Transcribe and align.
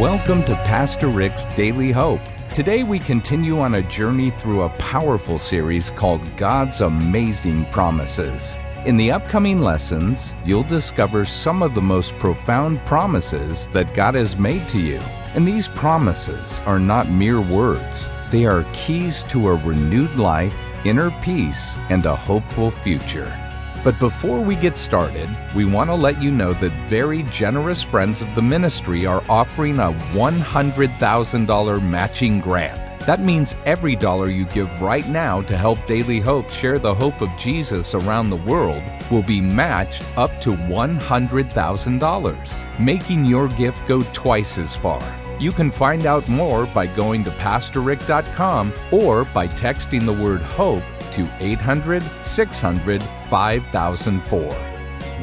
Welcome 0.00 0.44
to 0.44 0.54
Pastor 0.54 1.08
Rick's 1.08 1.44
Daily 1.54 1.92
Hope. 1.92 2.22
Today 2.54 2.84
we 2.84 2.98
continue 2.98 3.58
on 3.60 3.74
a 3.74 3.82
journey 3.82 4.30
through 4.30 4.62
a 4.62 4.70
powerful 4.78 5.38
series 5.38 5.90
called 5.90 6.38
God's 6.38 6.80
Amazing 6.80 7.66
Promises. 7.66 8.58
In 8.86 8.96
the 8.96 9.10
upcoming 9.10 9.58
lessons, 9.58 10.32
you'll 10.42 10.62
discover 10.62 11.26
some 11.26 11.62
of 11.62 11.74
the 11.74 11.82
most 11.82 12.18
profound 12.18 12.82
promises 12.86 13.66
that 13.72 13.92
God 13.92 14.14
has 14.14 14.38
made 14.38 14.66
to 14.68 14.78
you. 14.78 14.98
And 15.34 15.46
these 15.46 15.68
promises 15.68 16.62
are 16.62 16.80
not 16.80 17.10
mere 17.10 17.42
words, 17.42 18.10
they 18.30 18.46
are 18.46 18.66
keys 18.72 19.22
to 19.24 19.48
a 19.48 19.54
renewed 19.54 20.16
life, 20.16 20.56
inner 20.86 21.10
peace, 21.20 21.76
and 21.90 22.06
a 22.06 22.16
hopeful 22.16 22.70
future. 22.70 23.49
But 23.82 23.98
before 23.98 24.42
we 24.42 24.56
get 24.56 24.76
started, 24.76 25.34
we 25.54 25.64
want 25.64 25.88
to 25.88 25.94
let 25.94 26.20
you 26.20 26.30
know 26.30 26.52
that 26.52 26.86
very 26.86 27.22
generous 27.24 27.82
friends 27.82 28.20
of 28.20 28.34
the 28.34 28.42
ministry 28.42 29.06
are 29.06 29.24
offering 29.26 29.78
a 29.78 29.92
$100,000 30.12 31.82
matching 31.82 32.40
grant. 32.40 33.06
That 33.06 33.20
means 33.20 33.54
every 33.64 33.96
dollar 33.96 34.28
you 34.28 34.44
give 34.44 34.82
right 34.82 35.08
now 35.08 35.40
to 35.42 35.56
help 35.56 35.86
Daily 35.86 36.20
Hope 36.20 36.50
share 36.50 36.78
the 36.78 36.94
hope 36.94 37.22
of 37.22 37.34
Jesus 37.38 37.94
around 37.94 38.28
the 38.28 38.36
world 38.36 38.82
will 39.10 39.22
be 39.22 39.40
matched 39.40 40.04
up 40.18 40.42
to 40.42 40.50
$100,000, 40.50 42.78
making 42.78 43.24
your 43.24 43.48
gift 43.48 43.88
go 43.88 44.02
twice 44.12 44.58
as 44.58 44.76
far. 44.76 45.00
You 45.40 45.52
can 45.52 45.70
find 45.70 46.04
out 46.04 46.28
more 46.28 46.66
by 46.66 46.86
going 46.86 47.24
to 47.24 47.30
PastorRick.com 47.30 48.74
or 48.92 49.24
by 49.24 49.48
texting 49.48 50.04
the 50.04 50.12
word 50.12 50.42
HOPE 50.42 50.82
to 51.12 51.32
800 51.40 52.02
600 52.22 53.02
5004. 53.02 54.56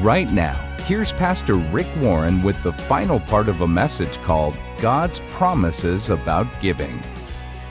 Right 0.00 0.28
now, 0.32 0.54
here's 0.86 1.12
Pastor 1.12 1.54
Rick 1.54 1.86
Warren 1.98 2.42
with 2.42 2.60
the 2.64 2.72
final 2.72 3.20
part 3.20 3.48
of 3.48 3.60
a 3.60 3.68
message 3.68 4.20
called 4.22 4.58
God's 4.78 5.20
Promises 5.28 6.10
About 6.10 6.48
Giving. 6.60 7.00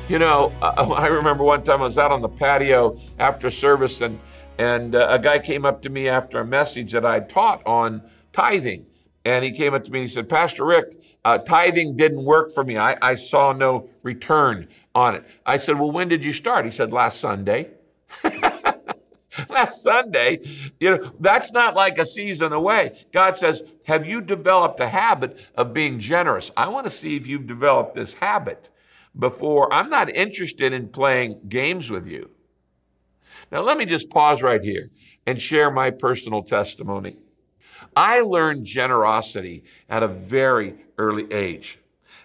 You 0.07 0.19
know, 0.19 0.53
I 0.61 1.07
remember 1.07 1.43
one 1.43 1.65
time 1.65 1.81
I 1.81 1.83
was 1.85 1.97
out 1.97 2.13
on 2.13 2.21
the 2.21 2.29
patio 2.29 2.97
after 3.19 3.49
service, 3.49 3.99
and, 3.99 4.21
and 4.57 4.95
uh, 4.95 5.07
a 5.09 5.19
guy 5.19 5.39
came 5.39 5.65
up 5.65 5.81
to 5.81 5.89
me 5.89 6.07
after 6.07 6.39
a 6.39 6.45
message 6.45 6.93
that 6.93 7.05
I 7.05 7.19
taught 7.19 7.61
on 7.65 8.01
tithing. 8.31 8.85
And 9.27 9.43
he 9.43 9.51
came 9.51 9.73
up 9.73 9.83
to 9.83 9.91
me 9.91 9.99
and 9.99 10.07
he 10.07 10.13
said, 10.13 10.29
Pastor 10.29 10.63
Rick, 10.63 11.01
uh, 11.25 11.39
tithing 11.39 11.97
didn't 11.97 12.23
work 12.23 12.53
for 12.53 12.63
me. 12.63 12.77
I, 12.77 12.95
I 13.01 13.15
saw 13.15 13.51
no 13.51 13.89
return 14.01 14.69
on 14.95 15.15
it. 15.15 15.25
I 15.45 15.57
said, 15.57 15.77
Well, 15.77 15.91
when 15.91 16.07
did 16.07 16.23
you 16.23 16.31
start? 16.31 16.63
He 16.63 16.71
said, 16.71 16.93
Last 16.93 17.19
Sunday. 17.19 17.71
last 19.49 19.83
Sunday, 19.83 20.39
you 20.79 20.91
know, 20.91 21.11
that's 21.19 21.51
not 21.51 21.75
like 21.75 21.97
a 21.97 22.05
season 22.05 22.53
away. 22.53 23.03
God 23.11 23.35
says, 23.35 23.63
Have 23.83 24.05
you 24.05 24.21
developed 24.21 24.79
a 24.79 24.87
habit 24.87 25.37
of 25.55 25.73
being 25.73 25.99
generous? 25.99 26.49
I 26.55 26.69
want 26.69 26.85
to 26.85 26.89
see 26.89 27.17
if 27.17 27.27
you've 27.27 27.47
developed 27.47 27.95
this 27.95 28.13
habit 28.13 28.69
before. 29.19 29.73
I'm 29.73 29.89
not 29.89 30.09
interested 30.15 30.71
in 30.71 30.87
playing 30.87 31.41
games 31.49 31.89
with 31.89 32.07
you. 32.07 32.29
Now, 33.51 33.59
let 33.59 33.77
me 33.77 33.83
just 33.83 34.09
pause 34.09 34.41
right 34.41 34.61
here 34.61 34.89
and 35.25 35.41
share 35.41 35.69
my 35.69 35.91
personal 35.91 36.43
testimony. 36.43 37.17
I 37.97 38.21
learned 38.21 38.63
generosity 38.63 39.63
at 39.89 40.03
a 40.03 40.07
very 40.07 40.75
early 40.99 41.25
age. 41.33 41.79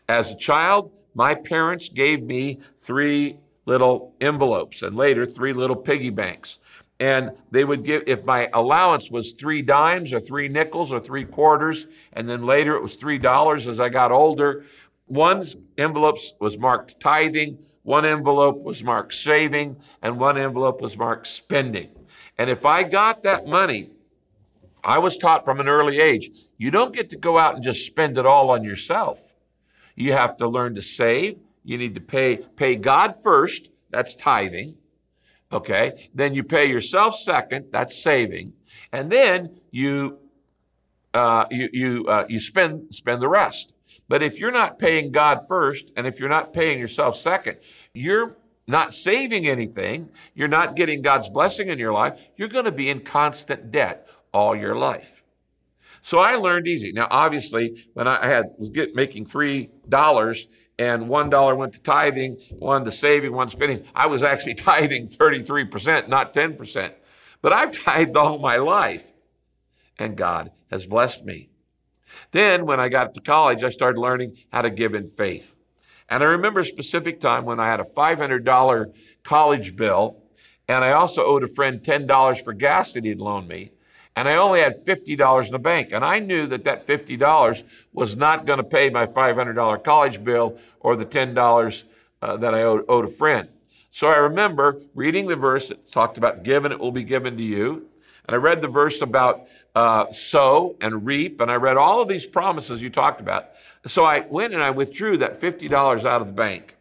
As 0.07 0.31
a 0.31 0.37
child, 0.37 0.93
my 1.15 1.35
parents 1.35 1.89
gave 1.89 2.23
me 2.23 2.61
three 2.81 3.39
little 3.65 4.13
envelopes 4.21 4.83
and 4.83 4.95
later 4.97 5.25
three 5.25 5.55
little 5.55 5.75
piggy 5.75 6.11
banks. 6.11 6.59
And 7.01 7.31
they 7.51 7.65
would 7.65 7.85
give, 7.85 8.03
if 8.07 8.23
my 8.23 8.51
allowance 8.53 9.11
was 9.11 9.33
three 9.33 9.63
dimes 9.63 10.13
or 10.13 10.21
three 10.21 10.47
nickels 10.47 10.93
or 10.93 11.01
three 11.01 11.25
quarters, 11.25 11.87
and 12.13 12.29
then 12.29 12.45
later 12.45 12.77
it 12.77 12.83
was 12.83 12.97
three 12.97 13.17
dollars 13.17 13.67
as 13.67 13.81
I 13.81 13.89
got 13.89 14.13
older, 14.13 14.67
one 15.07 15.47
envelope 15.79 16.19
was 16.39 16.59
marked 16.59 17.01
tithing, 17.01 17.57
one 17.83 18.05
envelope 18.05 18.63
was 18.63 18.83
marked 18.83 19.15
saving, 19.15 19.77
and 20.03 20.21
one 20.21 20.37
envelope 20.37 20.83
was 20.83 20.99
marked 20.99 21.29
spending. 21.29 21.89
And 22.37 22.51
if 22.51 22.67
I 22.67 22.83
got 22.83 23.23
that 23.23 23.47
money, 23.47 23.89
I 24.85 24.99
was 24.99 25.17
taught 25.17 25.45
from 25.45 25.61
an 25.61 25.69
early 25.69 26.01
age, 26.01 26.31
you 26.59 26.71
don't 26.71 26.95
get 26.95 27.11
to 27.11 27.17
go 27.17 27.39
out 27.39 27.55
and 27.55 27.63
just 27.63 27.87
spend 27.87 28.19
it 28.19 28.27
all 28.27 28.51
on 28.51 28.65
yourself. 28.65 29.21
You 29.95 30.13
have 30.13 30.37
to 30.39 30.49
learn 30.49 30.75
to 30.75 30.83
save. 30.83 31.39
You 31.65 31.79
need 31.79 31.95
to 31.95 32.01
pay, 32.01 32.37
pay 32.37 32.77
God 32.77 33.15
first. 33.23 33.71
That's 33.91 34.15
tithing. 34.15 34.77
Okay. 35.53 36.11
Then 36.15 36.35
you 36.35 36.43
pay 36.43 36.67
yourself 36.67 37.17
second. 37.19 37.67
That's 37.71 38.03
saving. 38.03 38.55
And 38.91 39.13
then 39.13 39.61
you, 39.71 40.19
uh, 41.15 41.45
you, 41.51 41.69
you, 41.73 42.07
uh, 42.09 42.25
you 42.29 42.41
spend, 42.41 42.93
spend 42.93 43.23
the 43.23 43.29
rest. 43.29 43.73
But 44.09 44.23
if 44.23 44.39
you're 44.39 44.51
not 44.51 44.79
paying 44.79 45.13
God 45.13 45.47
first 45.47 45.93
and 45.97 46.07
if 46.07 46.19
you're 46.19 46.29
not 46.29 46.53
paying 46.53 46.79
yourself 46.79 47.17
second, 47.17 47.59
you're 47.93 48.37
not 48.67 48.95
saving 48.95 49.47
anything. 49.47 50.09
You're 50.35 50.49
not 50.49 50.77
getting 50.77 51.03
God's 51.03 51.29
blessing 51.29 51.69
in 51.69 51.79
your 51.79 51.93
life. 51.93 52.19
You're 52.37 52.49
going 52.49 52.65
to 52.65 52.73
be 52.73 52.89
in 52.89 53.01
constant 53.01 53.71
debt 53.71 54.09
all 54.33 54.57
your 54.57 54.75
life. 54.75 55.23
So 56.03 56.19
I 56.19 56.35
learned 56.35 56.67
easy. 56.67 56.93
Now, 56.93 57.07
obviously, 57.11 57.87
when 57.95 58.09
I 58.09 58.27
had 58.27 58.47
was 58.59 58.71
get, 58.71 58.95
making 58.95 59.27
three 59.27 59.71
dollars 59.89 60.49
and 60.79 61.09
one 61.09 61.31
dollar 61.31 61.55
went 61.55 61.75
to 61.75 61.81
tithing, 61.81 62.39
one 62.51 62.85
to 62.85 62.93
saving, 62.93 63.33
one 63.33 63.49
spending, 63.51 63.85
I 63.95 64.07
was 64.07 64.23
actually 64.23 64.55
tithing 64.57 65.09
33%, 65.09 66.09
not 66.09 66.35
10%. 66.35 66.93
But 67.41 67.53
I've 67.53 67.73
tithed 67.73 68.17
all 68.17 68.39
my 68.39 68.57
life, 68.57 69.05
and 69.99 70.17
God 70.17 70.51
has 70.71 70.87
blessed 70.87 71.25
me. 71.25 71.51
Then, 72.33 72.67
when 72.67 72.81
I 72.81 72.89
got 72.89 73.15
to 73.15 73.21
college, 73.21 73.63
I 73.63 73.71
started 73.71 74.01
learning 74.01 74.37
how 74.53 74.63
to 74.63 74.71
give 74.71 74.95
in 74.95 75.11
faith. 75.11 75.57
And 76.09 76.23
I 76.23 76.27
remember 76.27 76.61
a 76.61 76.65
specific 76.65 77.21
time 77.21 77.45
when 77.45 77.59
I 77.59 77.67
had 77.67 77.81
a 77.81 77.85
$500 77.85 78.93
college 79.23 79.77
bill, 79.77 80.23
and 80.69 80.85
I 80.85 80.93
also 80.93 81.25
owed 81.25 81.45
a 81.45 81.49
friend 81.49 81.81
$10 81.81 82.45
for 82.45 82.53
gas 82.53 82.93
that 82.93 83.05
he'd 83.05 83.19
loaned 83.19 83.49
me 83.49 83.73
and 84.15 84.29
I 84.29 84.37
only 84.37 84.61
had 84.61 84.85
$50 84.85 85.47
in 85.47 85.53
the 85.53 85.59
bank. 85.59 85.93
And 85.93 86.05
I 86.05 86.19
knew 86.19 86.47
that 86.49 86.65
that 86.65 86.87
$50 86.87 87.63
was 87.93 88.17
not 88.17 88.45
going 88.45 88.59
to 88.59 88.65
pay 88.65 88.91
my 88.91 89.07
$500 89.07 89.85
college 89.85 90.23
bill 90.23 90.59
or 90.81 90.97
the 90.97 91.07
$10 91.07 91.83
uh, 92.21 92.37
that 92.37 92.55
I 92.55 92.63
owed, 92.63 92.85
owed, 92.89 93.07
a 93.07 93.09
friend. 93.09 93.49
So 93.91 94.09
I 94.09 94.17
remember 94.17 94.81
reading 94.95 95.27
the 95.27 95.37
verse 95.37 95.69
that 95.69 95.91
talked 95.91 96.19
about 96.19 96.43
given, 96.43 96.73
it 96.73 96.79
will 96.79 96.93
be 96.93 97.05
given 97.05 97.37
to 97.37 97.43
you. 97.43 97.87
And 98.27 98.35
I 98.35 98.39
read 98.39 98.61
the 98.61 98.69
verse 98.69 99.01
about 99.01 99.49
uh, 99.75 100.13
sow 100.13 100.77
and 100.81 101.05
reap, 101.05 101.41
and 101.41 101.51
I 101.51 101.55
read 101.55 101.77
all 101.77 102.01
of 102.01 102.09
these 102.09 102.27
promises 102.27 102.81
you 102.81 102.91
talked 102.91 103.21
about. 103.21 103.51
So 103.87 104.05
I 104.05 104.21
went 104.21 104.53
and 104.53 104.63
I 104.63 104.71
withdrew 104.71 105.17
that 105.19 105.41
$50 105.41 106.05
out 106.05 106.21
of 106.21 106.27
the 106.27 106.33
bank. 106.33 106.77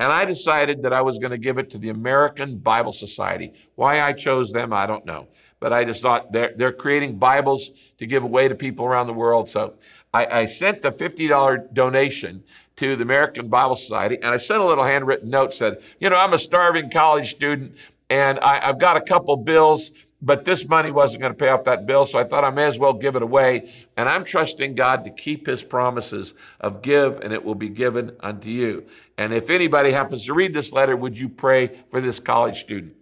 And 0.00 0.12
I 0.12 0.24
decided 0.24 0.82
that 0.82 0.92
I 0.92 1.02
was 1.02 1.18
going 1.18 1.30
to 1.30 1.38
give 1.38 1.58
it 1.58 1.70
to 1.70 1.78
the 1.78 1.88
American 1.88 2.58
Bible 2.58 2.92
Society. 2.92 3.52
Why 3.76 4.00
I 4.00 4.12
chose 4.12 4.52
them, 4.52 4.72
I 4.72 4.86
don't 4.86 5.06
know 5.06 5.28
but 5.60 5.72
I 5.72 5.84
just 5.84 6.02
thought 6.02 6.32
they're, 6.32 6.52
they're 6.56 6.72
creating 6.72 7.18
Bibles 7.18 7.70
to 7.98 8.06
give 8.06 8.22
away 8.22 8.48
to 8.48 8.54
people 8.54 8.86
around 8.86 9.06
the 9.06 9.12
world. 9.12 9.50
So 9.50 9.74
I, 10.12 10.26
I 10.26 10.46
sent 10.46 10.82
the 10.82 10.92
$50 10.92 11.72
donation 11.72 12.44
to 12.76 12.96
the 12.96 13.02
American 13.02 13.48
Bible 13.48 13.76
Society 13.76 14.16
and 14.16 14.26
I 14.26 14.36
sent 14.36 14.60
a 14.60 14.64
little 14.64 14.84
handwritten 14.84 15.30
note 15.30 15.52
said, 15.52 15.82
you 16.00 16.08
know, 16.08 16.16
I'm 16.16 16.32
a 16.32 16.38
starving 16.38 16.90
college 16.90 17.30
student 17.30 17.74
and 18.08 18.38
I, 18.40 18.68
I've 18.68 18.78
got 18.78 18.96
a 18.96 19.00
couple 19.00 19.36
bills 19.36 19.90
but 20.20 20.44
this 20.44 20.66
money 20.66 20.90
wasn't 20.90 21.20
going 21.20 21.32
to 21.32 21.38
pay 21.38 21.48
off 21.48 21.64
that 21.64 21.86
bill, 21.86 22.04
so 22.04 22.18
I 22.18 22.24
thought 22.24 22.44
I 22.44 22.50
may 22.50 22.64
as 22.64 22.78
well 22.78 22.92
give 22.92 23.14
it 23.14 23.22
away. 23.22 23.72
And 23.96 24.08
I'm 24.08 24.24
trusting 24.24 24.74
God 24.74 25.04
to 25.04 25.10
keep 25.10 25.46
his 25.46 25.62
promises 25.62 26.34
of 26.60 26.82
give, 26.82 27.20
and 27.20 27.32
it 27.32 27.44
will 27.44 27.54
be 27.54 27.68
given 27.68 28.16
unto 28.20 28.48
you. 28.50 28.84
And 29.16 29.32
if 29.32 29.48
anybody 29.48 29.92
happens 29.92 30.26
to 30.26 30.34
read 30.34 30.54
this 30.54 30.72
letter, 30.72 30.96
would 30.96 31.16
you 31.16 31.28
pray 31.28 31.84
for 31.90 32.00
this 32.00 32.18
college 32.18 32.58
student? 32.58 32.96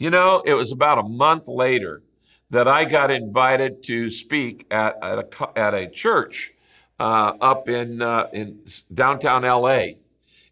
You 0.00 0.08
know, 0.08 0.42
it 0.46 0.54
was 0.54 0.72
about 0.72 0.96
a 0.96 1.02
month 1.02 1.46
later 1.46 2.02
that 2.48 2.66
I 2.66 2.86
got 2.86 3.10
invited 3.10 3.82
to 3.84 4.10
speak 4.10 4.66
at, 4.70 4.96
at, 5.02 5.18
a, 5.18 5.58
at 5.58 5.74
a 5.74 5.90
church 5.90 6.54
uh, 6.98 7.34
up 7.38 7.68
in, 7.68 8.00
uh, 8.00 8.28
in 8.32 8.60
downtown 8.94 9.42
LA. 9.42 9.98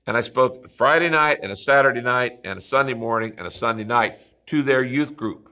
And 0.07 0.19
I 0.19 0.21
spoke 0.21 0.71
Friday 0.71 1.09
night 1.09 1.39
and 1.43 1.51
a 1.51 1.57
Saturday 1.57 2.03
night 2.03 2.41
and 2.45 2.59
a 2.59 2.61
Sunday 2.61 2.93
morning 2.93 3.37
and 3.39 3.47
a 3.47 3.51
Sunday 3.51 3.85
night 3.85 4.19
to 4.49 4.63
their 4.63 4.83
youth 4.85 5.17
group. 5.17 5.51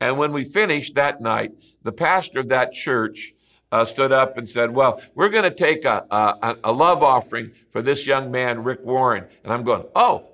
And 0.00 0.18
when 0.18 0.34
we 0.34 0.44
finished 0.44 0.94
that 0.96 1.22
night, 1.22 1.52
the 1.84 1.92
pastor 1.92 2.40
of 2.40 2.48
that 2.50 2.74
church 2.74 3.32
uh, 3.72 3.86
stood 3.86 4.12
up 4.12 4.36
and 4.36 4.46
said, 4.46 4.74
Well, 4.74 5.00
we're 5.14 5.30
going 5.30 5.44
to 5.44 5.50
take 5.50 5.86
a, 5.86 6.04
a, 6.10 6.56
a 6.62 6.72
love 6.72 7.02
offering 7.02 7.52
for 7.72 7.80
this 7.80 8.06
young 8.06 8.30
man, 8.30 8.62
Rick 8.64 8.80
Warren. 8.84 9.24
And 9.44 9.52
I'm 9.52 9.64
going, 9.64 9.84
Oh, 9.96 10.28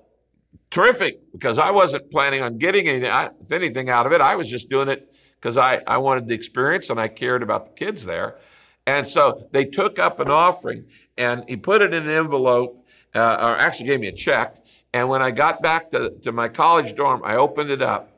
terrific 0.75 1.21
because 1.33 1.57
I 1.57 1.71
wasn't 1.71 2.11
planning 2.11 2.43
on 2.43 2.59
getting 2.59 2.89
anything, 2.89 3.13
anything 3.51 3.89
out 3.89 4.07
of 4.07 4.13
it. 4.13 4.21
I 4.21 4.35
was 4.35 4.51
just 4.51 4.69
doing 4.69 4.89
it 4.89 5.09
because 5.41 5.57
I, 5.57 5.81
I 5.87 5.99
wanted 5.99 6.27
the 6.27 6.35
experience 6.35 6.91
and 6.91 6.99
I 6.99 7.07
cared 7.07 7.45
about 7.45 7.67
the 7.67 7.73
kids 7.73 8.05
there. 8.05 8.39
And 8.85 9.07
so 9.07 9.47
they 9.53 9.67
took 9.67 10.01
up 10.01 10.19
an 10.19 10.31
offering 10.31 10.87
and 11.17 11.45
he 11.49 11.57
put 11.57 11.81
it 11.81 11.95
in 11.95 12.03
an 12.03 12.11
envelope, 12.11 12.85
uh, 13.15 13.19
or 13.19 13.57
actually 13.57 13.87
gave 13.87 14.01
me 14.01 14.09
a 14.09 14.13
check. 14.13 14.57
And 14.93 15.09
when 15.09 15.23
I 15.23 15.31
got 15.31 15.63
back 15.63 15.93
to, 15.93 16.11
to 16.23 16.33
my 16.33 16.49
college 16.49 16.97
dorm, 16.97 17.23
I 17.25 17.37
opened 17.37 17.71
it 17.71 17.81
up 17.81 18.11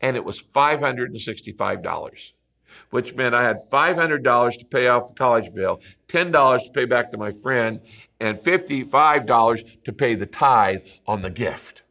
and 0.00 0.16
it 0.16 0.24
was 0.24 0.40
$565. 0.40 2.32
which 2.90 3.14
meant 3.14 3.34
I 3.34 3.42
had 3.42 3.68
$500 3.70 4.58
to 4.58 4.64
pay 4.66 4.86
off 4.86 5.08
the 5.08 5.14
college 5.14 5.52
bill, 5.52 5.80
$10 6.06 6.64
to 6.64 6.70
pay 6.70 6.84
back 6.84 7.10
to 7.10 7.18
my 7.18 7.32
friend, 7.32 7.80
and 8.20 8.38
$55 8.38 9.84
to 9.84 9.92
pay 9.92 10.14
the 10.14 10.26
tithe 10.26 10.80
on 11.06 11.22
the 11.22 11.30
gift. 11.30 11.82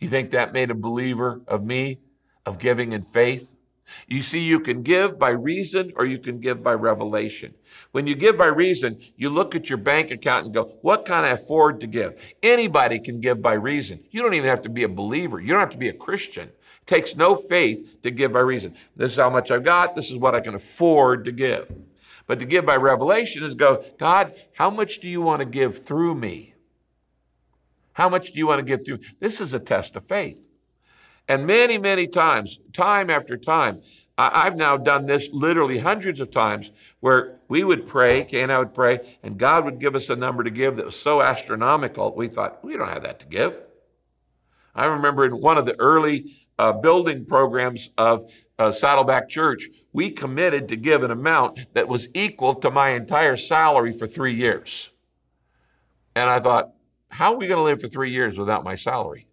You 0.00 0.08
think 0.08 0.30
that 0.30 0.52
made 0.52 0.70
a 0.70 0.74
believer 0.74 1.40
of 1.46 1.64
me, 1.64 2.00
of 2.44 2.58
giving 2.58 2.92
in 2.92 3.02
faith? 3.02 3.56
You 4.08 4.22
see, 4.22 4.40
you 4.40 4.60
can 4.60 4.82
give 4.82 5.18
by 5.18 5.30
reason 5.30 5.92
or 5.96 6.04
you 6.04 6.18
can 6.18 6.40
give 6.40 6.62
by 6.62 6.74
revelation. 6.74 7.54
When 7.92 8.06
you 8.06 8.14
give 8.14 8.36
by 8.36 8.46
reason, 8.46 9.00
you 9.16 9.30
look 9.30 9.54
at 9.54 9.68
your 9.68 9.78
bank 9.78 10.10
account 10.10 10.46
and 10.46 10.54
go, 10.54 10.76
what 10.82 11.04
can 11.04 11.24
I 11.24 11.30
afford 11.30 11.80
to 11.80 11.86
give? 11.86 12.20
Anybody 12.42 12.98
can 12.98 13.20
give 13.20 13.40
by 13.40 13.52
reason. 13.54 14.00
You 14.10 14.22
don't 14.22 14.34
even 14.34 14.48
have 14.48 14.62
to 14.62 14.68
be 14.68 14.82
a 14.82 14.88
believer. 14.88 15.40
You 15.40 15.48
don't 15.48 15.60
have 15.60 15.70
to 15.70 15.78
be 15.78 15.88
a 15.88 15.92
Christian. 15.92 16.48
It 16.48 16.86
takes 16.86 17.16
no 17.16 17.36
faith 17.36 18.02
to 18.02 18.10
give 18.10 18.32
by 18.32 18.40
reason. 18.40 18.74
This 18.96 19.12
is 19.12 19.18
how 19.18 19.30
much 19.30 19.50
I've 19.50 19.64
got. 19.64 19.94
This 19.94 20.10
is 20.10 20.16
what 20.16 20.34
I 20.34 20.40
can 20.40 20.54
afford 20.54 21.24
to 21.26 21.32
give. 21.32 21.72
But 22.26 22.40
to 22.40 22.44
give 22.44 22.66
by 22.66 22.76
revelation 22.76 23.44
is 23.44 23.54
go, 23.54 23.84
God, 23.98 24.34
how 24.54 24.70
much 24.70 24.98
do 25.00 25.08
you 25.08 25.20
want 25.20 25.40
to 25.40 25.46
give 25.46 25.84
through 25.84 26.14
me? 26.16 26.54
How 27.92 28.08
much 28.08 28.32
do 28.32 28.38
you 28.38 28.46
want 28.46 28.58
to 28.58 28.64
give 28.64 28.84
through? 28.84 29.00
This 29.20 29.40
is 29.40 29.54
a 29.54 29.60
test 29.60 29.96
of 29.96 30.06
faith. 30.06 30.48
And 31.28 31.46
many, 31.46 31.78
many 31.78 32.06
times, 32.06 32.60
time 32.72 33.10
after 33.10 33.36
time, 33.36 33.80
I've 34.18 34.56
now 34.56 34.76
done 34.76 35.06
this 35.06 35.28
literally 35.30 35.78
hundreds 35.78 36.20
of 36.20 36.30
times 36.30 36.70
where 37.00 37.38
we 37.48 37.64
would 37.64 37.86
pray, 37.86 38.24
Kay 38.24 38.42
and 38.42 38.52
I 38.52 38.58
would 38.58 38.72
pray, 38.72 39.18
and 39.22 39.38
God 39.38 39.64
would 39.64 39.78
give 39.78 39.94
us 39.94 40.08
a 40.08 40.16
number 40.16 40.42
to 40.42 40.50
give 40.50 40.76
that 40.76 40.86
was 40.86 40.96
so 40.96 41.20
astronomical, 41.20 42.14
we 42.14 42.28
thought, 42.28 42.64
we 42.64 42.76
don't 42.76 42.88
have 42.88 43.02
that 43.02 43.20
to 43.20 43.26
give. 43.26 43.60
I 44.74 44.86
remember 44.86 45.26
in 45.26 45.40
one 45.40 45.58
of 45.58 45.66
the 45.66 45.78
early 45.78 46.36
uh, 46.58 46.72
building 46.72 47.26
programs 47.26 47.90
of 47.98 48.30
uh, 48.58 48.72
Saddleback 48.72 49.28
Church, 49.28 49.68
we 49.92 50.10
committed 50.10 50.68
to 50.68 50.76
give 50.76 51.02
an 51.02 51.10
amount 51.10 51.72
that 51.74 51.88
was 51.88 52.08
equal 52.14 52.54
to 52.56 52.70
my 52.70 52.90
entire 52.90 53.36
salary 53.36 53.92
for 53.92 54.06
three 54.06 54.34
years. 54.34 54.90
And 56.14 56.28
I 56.28 56.40
thought, 56.40 56.72
how 57.10 57.34
are 57.34 57.36
we 57.36 57.46
going 57.46 57.58
to 57.58 57.62
live 57.62 57.80
for 57.80 57.88
three 57.88 58.10
years 58.10 58.38
without 58.38 58.64
my 58.64 58.76
salary? 58.76 59.26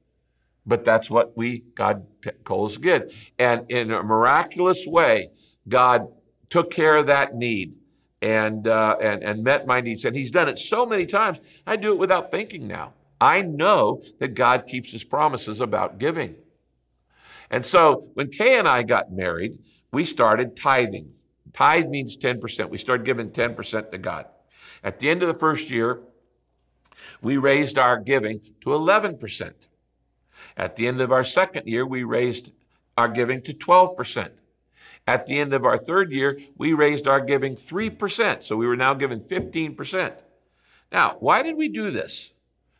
But 0.66 0.86
that's 0.86 1.10
what 1.10 1.36
we, 1.36 1.64
God 1.76 2.06
calls 2.44 2.78
good. 2.78 3.14
And 3.40 3.70
in 3.70 3.92
a 3.92 4.04
miraculous 4.04 4.86
way, 4.86 5.30
God 5.68 6.08
took 6.50 6.72
care 6.72 6.98
of 6.98 7.08
that 7.08 7.34
need 7.34 7.76
and, 8.22 8.68
uh, 8.68 8.98
and, 9.02 9.24
and 9.24 9.44
met 9.44 9.68
my 9.68 9.82
needs. 9.82 10.06
And 10.06 10.16
He's 10.16 10.32
done 10.32 10.48
it 10.48 10.60
so 10.60 10.86
many 10.86 11.06
times, 11.06 11.40
I 11.68 11.76
do 11.76 11.92
it 11.92 11.98
without 11.98 12.32
thinking 12.32 12.68
now. 12.68 12.94
I 13.20 13.42
know 13.42 14.02
that 14.20 14.30
God 14.30 14.68
keeps 14.68 14.92
His 14.92 15.04
promises 15.04 15.60
about 15.60 15.98
giving. 15.98 16.36
And 17.54 17.64
so 17.64 18.10
when 18.16 18.30
Kay 18.30 18.58
and 18.58 18.68
I 18.68 18.82
got 18.82 19.12
married, 19.12 19.60
we 19.92 20.06
started 20.06 20.58
tithing. 20.58 21.14
Tithe 21.54 21.86
means 21.86 22.18
10%. 22.18 22.68
We 22.72 22.80
started 22.80 23.06
giving 23.06 23.30
10% 23.30 23.92
to 23.92 23.98
God. 24.00 24.26
At 24.84 25.00
the 25.00 25.08
end 25.08 25.22
of 25.22 25.28
the 25.28 25.40
first 25.40 25.70
year, 25.70 26.00
we 27.22 27.38
raised 27.38 27.78
our 27.78 28.00
giving 28.00 28.42
to 28.62 28.70
11%. 28.72 29.54
At 30.58 30.76
the 30.76 30.88
end 30.88 31.00
of 31.00 31.12
our 31.12 31.24
second 31.24 31.68
year, 31.68 31.86
we 31.86 32.02
raised 32.04 32.50
our 32.98 33.08
giving 33.08 33.44
to 33.44 33.54
12%. 33.54 34.32
At 35.06 35.28
the 35.28 35.38
end 35.38 35.54
of 35.54 35.64
our 35.64 35.78
third 35.78 36.12
year, 36.12 36.40
we 36.58 36.74
raised 36.74 37.08
our 37.08 37.22
giving 37.22 37.56
3%. 37.56 38.42
So 38.42 38.56
we 38.56 38.66
were 38.66 38.76
now 38.76 38.96
giving 38.96 39.20
15%. 39.20 40.14
Now, 40.92 41.18
why 41.20 41.44
did 41.44 41.56
we 41.56 41.68
do 41.68 41.92
this? 41.92 42.32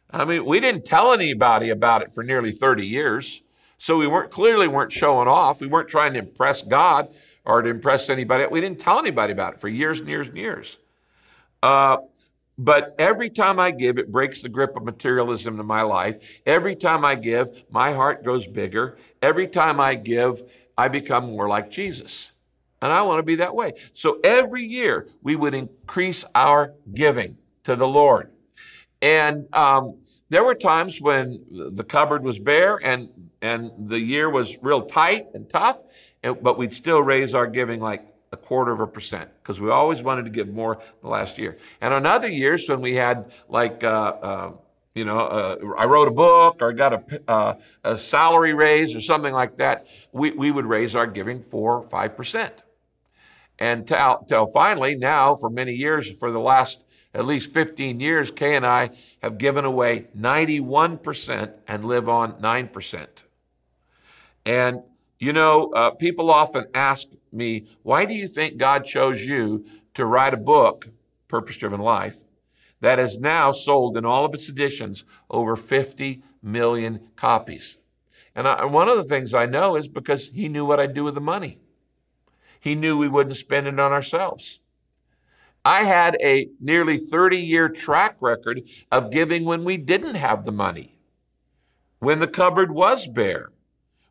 I 0.10 0.26
mean, 0.26 0.46
we 0.46 0.60
didn't 0.60 0.86
tell 0.86 1.14
anybody 1.14 1.70
about 1.70 2.02
it 2.02 2.16
for 2.16 2.24
nearly 2.24 2.52
30 2.52 2.88
years. 2.88 3.44
So 3.84 3.98
we 3.98 4.08
weren't 4.08 4.32
clearly 4.32 4.70
weren't 4.70 4.94
showing 4.94 5.28
off. 5.28 5.60
We 5.60 5.68
weren't 5.68 5.90
trying 5.90 6.14
to 6.14 6.20
impress 6.20 6.62
God 6.62 7.14
or 7.44 7.62
to 7.62 7.70
impress 7.70 8.10
anybody. 8.10 8.46
We 8.50 8.62
didn't 8.62 8.80
tell 8.80 8.98
anybody 8.98 9.34
about 9.34 9.56
it 9.56 9.60
for 9.60 9.68
years 9.68 10.00
and 10.00 10.08
years 10.08 10.30
and 10.30 10.38
years. 10.38 10.78
Uh, 11.62 11.98
but 12.58 12.96
every 12.98 13.30
time 13.30 13.60
I 13.60 13.72
give, 13.72 13.98
it 13.98 14.10
breaks 14.10 14.42
the 14.42 14.48
grip 14.48 14.78
of 14.78 14.86
materialism 14.86 15.60
in 15.60 15.66
my 15.66 15.82
life. 15.82 16.16
Every 16.46 16.78
time 16.78 17.04
I 17.04 17.16
give, 17.16 17.62
my 17.72 17.92
heart 17.92 18.24
grows 18.24 18.48
bigger. 18.48 18.98
Every 19.22 19.50
time 19.50 19.82
I 19.82 19.96
give, 19.96 20.44
I 20.78 20.88
become 20.88 21.26
more 21.26 21.50
like 21.50 21.70
Jesus. 21.70 22.32
And 22.82 22.90
I 22.90 23.02
want 23.02 23.20
to 23.20 23.24
be 23.24 23.36
that 23.36 23.54
way. 23.54 23.74
So 23.94 24.22
every 24.24 24.64
year, 24.64 25.10
we 25.24 25.36
would 25.36 25.54
increase 25.54 26.24
our 26.34 26.74
giving 26.94 27.36
to 27.66 27.76
the 27.76 27.88
Lord. 27.88 28.32
And 29.02 29.54
um, 29.54 29.98
there 30.30 30.46
were 30.46 30.56
times 30.56 31.02
when 31.02 31.46
the 31.52 31.84
cupboard 31.84 32.24
was 32.24 32.40
bare 32.40 32.78
and, 32.78 33.10
and 33.44 33.90
the 33.90 34.00
year 34.00 34.30
was 34.30 34.58
real 34.62 34.82
tight 34.82 35.28
and 35.34 35.50
tough, 35.50 35.80
but 36.22 36.58
we'd 36.58 36.74
still 36.74 37.04
raise 37.04 37.34
our 37.34 37.46
giving 37.46 37.82
like 37.82 38.08
a 38.32 38.38
quarter 38.38 38.72
of 38.72 38.80
a 38.80 38.88
percent 38.88 39.30
because 39.42 39.60
we 39.60 39.70
always 39.70 40.02
wanted 40.02 40.24
to 40.24 40.32
give 40.32 40.48
more 40.48 40.80
the 41.02 41.10
last 41.10 41.38
year. 41.38 41.58
And 41.82 41.94
on 41.94 42.06
other 42.06 42.30
years 42.30 42.68
when 42.70 42.80
we 42.80 42.96
had 42.96 43.32
like, 43.50 43.84
uh, 43.84 43.88
uh, 43.88 44.52
you 44.96 45.04
know, 45.04 45.20
uh, 45.20 45.58
I 45.78 45.86
wrote 45.86 46.08
a 46.08 46.12
book 46.12 46.62
or 46.62 46.72
got 46.72 46.94
a, 46.94 47.32
uh, 47.32 47.56
a 47.84 47.98
salary 47.98 48.54
raise 48.54 48.96
or 48.96 49.02
something 49.02 49.34
like 49.34 49.58
that, 49.58 49.88
we, 50.14 50.32
we 50.32 50.50
would 50.50 50.66
raise 50.66 50.96
our 50.96 51.06
giving 51.06 51.44
four 51.44 51.80
or 51.80 51.90
five 51.90 52.16
percent. 52.16 52.54
And 53.60 53.86
till, 53.86 54.26
till 54.28 54.48
finally, 54.48 54.96
now 54.96 55.36
for 55.36 55.50
many 55.50 55.74
years, 55.74 56.10
for 56.10 56.32
the 56.32 56.40
last 56.40 56.80
at 57.14 57.26
least 57.26 57.54
15 57.54 58.00
years, 58.00 58.32
Kay 58.32 58.56
and 58.56 58.66
I 58.66 58.92
have 59.22 59.38
given 59.38 59.66
away 59.66 60.08
91% 60.18 61.52
and 61.68 61.86
live 61.86 62.10
on 62.10 62.34
9%. 62.42 63.08
And 64.46 64.82
you 65.24 65.32
know, 65.32 65.72
uh, 65.72 65.92
people 65.92 66.30
often 66.30 66.66
ask 66.74 67.08
me, 67.32 67.66
why 67.84 68.04
do 68.04 68.14
you 68.14 68.28
think 68.28 68.58
God 68.58 68.84
chose 68.84 69.24
you 69.24 69.66
to 69.94 70.06
write 70.06 70.34
a 70.34 70.38
book, 70.38 70.90
Purpose 71.30 71.56
Driven 71.56 71.80
Life, 71.80 72.18
that 72.82 73.00
is 73.00 73.18
now 73.18 73.54
sold 73.54 73.96
in 73.96 74.04
all 74.04 74.26
of 74.26 74.34
its 74.34 74.50
editions 74.50 75.06
over 75.30 75.56
50 75.56 76.22
million 76.42 77.08
copies? 77.16 77.78
And 78.36 78.46
I, 78.46 78.66
one 78.66 78.90
of 78.90 78.98
the 78.98 79.06
things 79.06 79.34
I 79.34 79.46
know 79.46 79.78
is 79.78 79.88
because 79.88 80.28
he 80.28 80.50
knew 80.50 80.66
what 80.66 80.82
I'd 80.82 80.94
do 80.94 81.06
with 81.06 81.16
the 81.16 81.22
money. 81.22 81.58
He 82.60 82.76
knew 82.76 82.98
we 82.98 83.08
wouldn't 83.08 83.38
spend 83.38 83.68
it 83.68 83.80
on 83.80 83.94
ourselves. 83.94 84.60
I 85.64 85.86
had 85.86 86.18
a 86.22 86.50
nearly 86.60 86.98
30 86.98 87.38
year 87.38 87.70
track 87.70 88.18
record 88.20 88.64
of 88.92 89.10
giving 89.10 89.46
when 89.46 89.64
we 89.64 89.78
didn't 89.78 90.16
have 90.16 90.44
the 90.44 90.52
money, 90.52 90.98
when 92.00 92.20
the 92.20 92.28
cupboard 92.28 92.74
was 92.74 93.08
bare, 93.08 93.53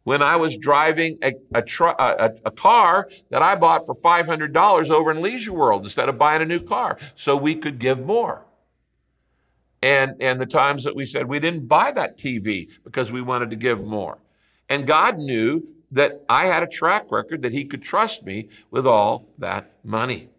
when 0.04 0.22
I 0.22 0.36
was 0.36 0.56
driving 0.56 1.18
a, 1.22 1.32
a, 1.54 1.62
tr- 1.62 1.86
a, 1.86 2.32
a 2.44 2.50
car 2.50 3.08
that 3.30 3.42
I 3.42 3.54
bought 3.54 3.86
for 3.86 3.94
$500 3.94 4.90
over 4.90 5.10
in 5.10 5.22
Leisure 5.22 5.52
World 5.52 5.84
instead 5.84 6.08
of 6.08 6.18
buying 6.18 6.42
a 6.42 6.46
new 6.46 6.60
car 6.60 6.98
so 7.14 7.36
we 7.36 7.54
could 7.54 7.78
give 7.78 8.00
more. 8.00 8.44
And, 9.82 10.20
and 10.20 10.40
the 10.40 10.46
times 10.46 10.84
that 10.84 10.94
we 10.94 11.06
said 11.06 11.28
we 11.28 11.40
didn't 11.40 11.66
buy 11.66 11.92
that 11.92 12.18
TV 12.18 12.68
because 12.84 13.10
we 13.10 13.20
wanted 13.20 13.50
to 13.50 13.56
give 13.56 13.84
more. 13.84 14.18
And 14.68 14.86
God 14.86 15.18
knew 15.18 15.68
that 15.90 16.24
I 16.28 16.46
had 16.46 16.62
a 16.62 16.66
track 16.66 17.10
record 17.10 17.42
that 17.42 17.52
He 17.52 17.64
could 17.64 17.82
trust 17.82 18.24
me 18.24 18.48
with 18.70 18.86
all 18.86 19.28
that 19.38 19.72
money. 19.84 20.30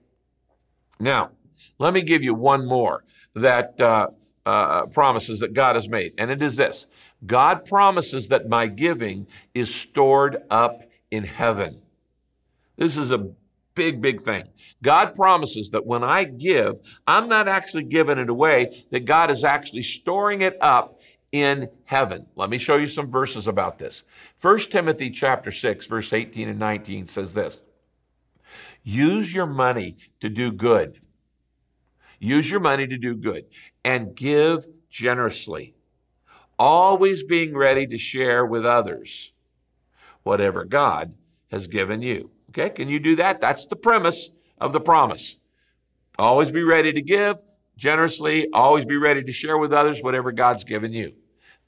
Now, 0.99 1.31
let 1.77 1.93
me 1.93 2.01
give 2.01 2.23
you 2.23 2.33
one 2.33 2.65
more 2.65 3.03
that 3.35 3.79
uh, 3.79 4.07
uh, 4.45 4.85
promises 4.87 5.39
that 5.39 5.53
God 5.53 5.75
has 5.75 5.87
made, 5.87 6.13
and 6.17 6.31
it 6.31 6.41
is 6.41 6.55
this 6.55 6.85
God 7.25 7.65
promises 7.65 8.27
that 8.29 8.49
my 8.49 8.67
giving 8.67 9.27
is 9.53 9.73
stored 9.73 10.37
up 10.49 10.81
in 11.11 11.23
heaven. 11.23 11.81
This 12.77 12.97
is 12.97 13.11
a 13.11 13.29
big, 13.75 14.01
big 14.01 14.21
thing. 14.21 14.43
God 14.81 15.15
promises 15.15 15.71
that 15.71 15.85
when 15.85 16.03
I 16.03 16.23
give, 16.23 16.75
I'm 17.07 17.29
not 17.29 17.47
actually 17.47 17.83
giving 17.83 18.17
it 18.17 18.29
away, 18.29 18.85
that 18.91 19.05
God 19.05 19.31
is 19.31 19.43
actually 19.43 19.83
storing 19.83 20.41
it 20.41 20.57
up 20.61 20.99
in 21.31 21.69
heaven. 21.85 22.27
Let 22.35 22.49
me 22.49 22.57
show 22.57 22.75
you 22.75 22.87
some 22.87 23.09
verses 23.09 23.47
about 23.47 23.79
this. 23.79 24.03
1 24.41 24.59
Timothy 24.59 25.09
chapter 25.09 25.51
6, 25.51 25.87
verse 25.87 26.13
18 26.13 26.49
and 26.49 26.59
19 26.59 27.07
says 27.07 27.33
this. 27.33 27.57
Use 28.83 29.33
your 29.33 29.47
money 29.47 29.97
to 30.19 30.29
do 30.29 30.51
good. 30.51 30.99
Use 32.19 32.49
your 32.49 32.59
money 32.59 32.85
to 32.85 32.97
do 32.97 33.15
good 33.15 33.45
and 33.83 34.15
give 34.15 34.67
generously 34.89 35.73
always 36.63 37.23
being 37.23 37.53
ready 37.57 37.85
to 37.85 37.97
share 37.97 38.45
with 38.45 38.65
others 38.65 39.33
whatever 40.23 40.63
God 40.63 41.13
has 41.51 41.67
given 41.67 42.01
you. 42.01 42.31
Okay, 42.49 42.69
can 42.69 42.87
you 42.87 43.01
do 43.01 43.17
that? 43.17 43.41
That's 43.41 43.65
the 43.65 43.75
premise 43.75 44.31
of 44.61 44.71
the 44.71 44.79
promise. 44.79 45.35
Always 46.17 46.51
be 46.51 46.63
ready 46.63 46.93
to 46.93 47.01
give 47.01 47.35
generously, 47.75 48.47
always 48.53 48.85
be 48.85 48.95
ready 48.95 49.21
to 49.25 49.31
share 49.33 49.57
with 49.57 49.73
others 49.73 50.01
whatever 50.01 50.31
God's 50.31 50.63
given 50.63 50.93
you. 50.93 51.11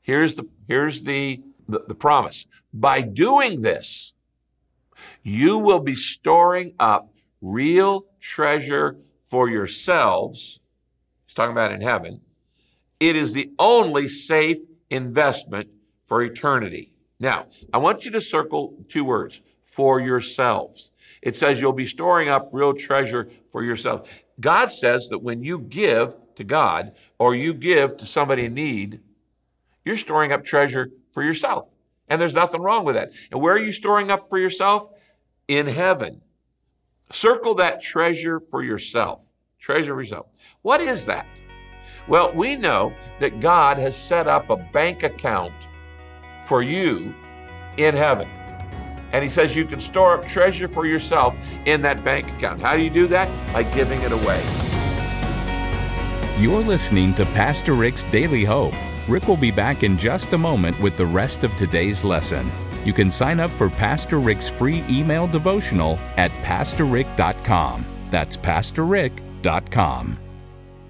Here's 0.02 0.34
the, 0.36 0.48
here's 0.66 1.02
the, 1.02 1.42
the, 1.68 1.84
the 1.90 1.96
promise. 1.96 2.46
By 2.74 3.02
doing 3.02 3.64
this, 3.64 4.14
you 5.24 5.58
will 5.58 5.82
be 5.82 5.96
storing 5.96 6.74
up 6.80 7.12
real 7.42 8.06
treasure 8.22 8.96
for 9.25 9.50
yourselves. 9.50 10.62
He's 11.25 11.34
talking 11.34 11.52
about 11.52 11.74
in 11.74 11.82
heaven. 11.82 12.22
It 13.02 13.18
is 13.18 13.34
the 13.34 13.52
only 13.60 14.08
safe 14.08 14.60
investment 14.89 15.70
for 16.08 16.22
eternity. 16.22 16.92
Now, 17.20 17.48
I 17.74 17.77
want 17.77 18.06
you 18.06 18.12
to 18.12 18.22
circle 18.22 18.75
two 18.89 19.06
words 19.06 19.42
for 19.63 20.00
yourselves. 20.00 20.92
it 21.22 21.36
says 21.36 21.60
you'll 21.60 21.74
be 21.74 21.88
storing 21.88 22.30
up 22.30 22.50
real 22.51 22.74
treasure 22.74 23.30
for 23.51 23.63
yourself. 23.63 24.08
God 24.39 24.72
says 24.72 25.08
that 25.10 25.20
when 25.20 25.44
you 25.44 25.60
give 25.60 26.15
to 26.36 26.44
God 26.44 26.94
or 27.18 27.36
you 27.36 27.54
give 27.54 27.98
to 27.98 28.06
somebody 28.06 28.46
in 28.46 28.54
need, 28.54 29.01
you're 29.84 29.98
storing 29.98 30.32
up 30.32 30.46
treasure 30.46 30.92
for 31.12 31.24
yourself. 31.24 31.68
And 32.08 32.22
there's 32.22 32.34
nothing 32.34 32.62
wrong 32.62 32.86
with 32.86 32.96
that. 32.96 33.12
And 33.32 33.42
where 33.42 33.56
are 33.56 33.60
you 33.60 33.72
storing 33.72 34.12
up 34.12 34.30
for 34.30 34.38
yourself? 34.38 34.88
In 35.48 35.68
heaven. 35.68 36.22
Circle 37.12 37.56
that 37.56 37.82
treasure 37.82 38.39
for 38.39 38.63
yourself. 38.63 39.24
Treasure 39.60 39.94
for 39.94 40.01
yourself. 40.01 40.27
What 40.62 40.82
is 40.82 41.06
that? 41.06 41.25
Well, 42.07 42.31
we 42.33 42.55
know 42.55 42.93
that 43.19 43.39
God 43.39 43.77
has 43.77 43.97
set 43.97 44.27
up 44.27 44.50
a 44.50 44.57
bank 44.57 45.03
account 45.03 45.53
for 46.45 46.62
you 46.62 47.13
in 47.77 47.95
heaven. 47.95 48.27
And 49.12 49.24
he 49.24 49.29
says 49.29 49.55
you 49.55 49.65
can 49.65 49.79
store 49.79 50.19
up 50.19 50.27
treasure 50.27 50.67
for 50.67 50.85
yourself 50.85 51.33
in 51.65 51.81
that 51.81 52.03
bank 52.03 52.29
account. 52.33 52.62
How 52.62 52.75
do 52.75 52.83
you 52.83 52.89
do 52.89 53.07
that? 53.07 53.29
By 53.53 53.63
giving 53.63 54.01
it 54.01 54.12
away. 54.12 54.43
You're 56.38 56.62
listening 56.63 57.13
to 57.15 57.25
Pastor 57.27 57.74
Rick's 57.74 58.03
Daily 58.03 58.43
Hope. 58.43 58.74
Rick 59.07 59.27
will 59.27 59.38
be 59.38 59.51
back 59.51 59.83
in 59.83 59.97
just 59.97 60.33
a 60.33 60.38
moment 60.38 60.79
with 60.81 60.97
the 60.97 61.05
rest 61.05 61.43
of 61.43 61.55
today's 61.55 62.03
lesson. 62.03 62.51
You 62.83 62.93
can 62.93 63.09
sign 63.09 63.39
up 63.39 63.51
for 63.51 63.69
Pastor 63.69 64.19
Rick's 64.19 64.50
free 64.50 64.83
email 64.89 65.27
devotional 65.27 65.97
at 66.17 66.31
pastorrick.com. 66.43 67.85
That's 68.12 68.38
pastorrick.com. 68.38 70.25